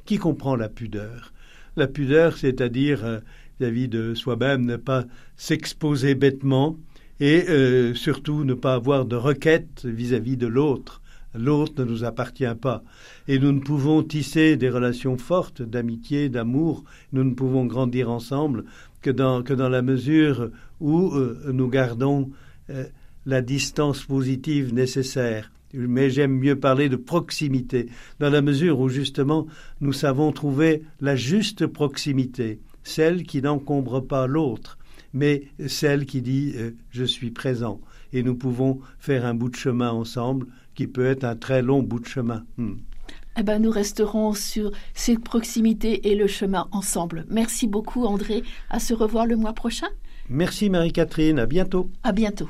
qui 0.04 0.18
comprend 0.18 0.56
la 0.56 0.68
pudeur 0.68 1.32
La 1.76 1.86
pudeur, 1.86 2.36
c'est-à-dire 2.36 3.04
euh, 3.04 3.18
vis-à-vis 3.60 3.88
de 3.88 4.14
soi-même, 4.14 4.64
ne 4.64 4.76
pas 4.76 5.04
s'exposer 5.36 6.14
bêtement 6.14 6.76
et 7.18 7.46
surtout 7.94 8.44
ne 8.44 8.52
pas 8.52 8.74
avoir 8.74 9.06
de 9.06 9.16
requête 9.16 9.86
vis-à-vis 9.86 10.36
de 10.36 10.46
l'autre. 10.46 11.00
L'autre 11.38 11.84
ne 11.84 11.90
nous 11.90 12.04
appartient 12.04 12.54
pas. 12.60 12.82
Et 13.28 13.38
nous 13.38 13.52
ne 13.52 13.60
pouvons 13.60 14.02
tisser 14.02 14.56
des 14.56 14.70
relations 14.70 15.16
fortes 15.16 15.62
d'amitié, 15.62 16.28
d'amour, 16.28 16.84
nous 17.12 17.24
ne 17.24 17.34
pouvons 17.34 17.66
grandir 17.66 18.10
ensemble 18.10 18.64
que 19.02 19.10
dans, 19.10 19.42
que 19.42 19.54
dans 19.54 19.68
la 19.68 19.82
mesure 19.82 20.50
où 20.80 21.14
euh, 21.14 21.50
nous 21.52 21.68
gardons 21.68 22.30
euh, 22.70 22.84
la 23.24 23.42
distance 23.42 24.04
positive 24.04 24.72
nécessaire. 24.72 25.52
Mais 25.74 26.10
j'aime 26.10 26.38
mieux 26.38 26.58
parler 26.58 26.88
de 26.88 26.96
proximité, 26.96 27.88
dans 28.18 28.30
la 28.30 28.40
mesure 28.40 28.78
où 28.80 28.88
justement 28.88 29.46
nous 29.80 29.92
savons 29.92 30.32
trouver 30.32 30.82
la 31.00 31.16
juste 31.16 31.66
proximité, 31.66 32.60
celle 32.82 33.24
qui 33.24 33.42
n'encombre 33.42 34.00
pas 34.00 34.26
l'autre, 34.26 34.78
mais 35.12 35.44
celle 35.66 36.06
qui 36.06 36.22
dit 36.22 36.54
euh, 36.56 36.70
je 36.90 37.04
suis 37.04 37.30
présent. 37.30 37.80
Et 38.12 38.22
nous 38.22 38.36
pouvons 38.36 38.80
faire 38.98 39.26
un 39.26 39.34
bout 39.34 39.50
de 39.50 39.56
chemin 39.56 39.90
ensemble 39.90 40.46
qui 40.76 40.86
peut 40.86 41.06
être 41.06 41.24
un 41.24 41.34
très 41.34 41.62
long 41.62 41.82
bout 41.82 41.98
de 41.98 42.06
chemin. 42.06 42.44
Hmm 42.56 42.76
eh 43.38 43.42
ben, 43.42 43.60
nous 43.60 43.70
resterons 43.70 44.32
sur 44.32 44.70
cette 44.94 45.22
proximité 45.22 46.10
et 46.10 46.14
le 46.14 46.26
chemin 46.26 46.68
ensemble. 46.72 47.26
Merci 47.28 47.66
beaucoup, 47.66 48.06
André. 48.06 48.42
À 48.70 48.80
se 48.80 48.94
revoir 48.94 49.26
le 49.26 49.36
mois 49.36 49.52
prochain. 49.52 49.88
Merci, 50.28 50.70
Marie-Catherine. 50.70 51.38
À 51.38 51.46
bientôt. 51.46 51.90
À 52.02 52.12
bientôt. 52.12 52.48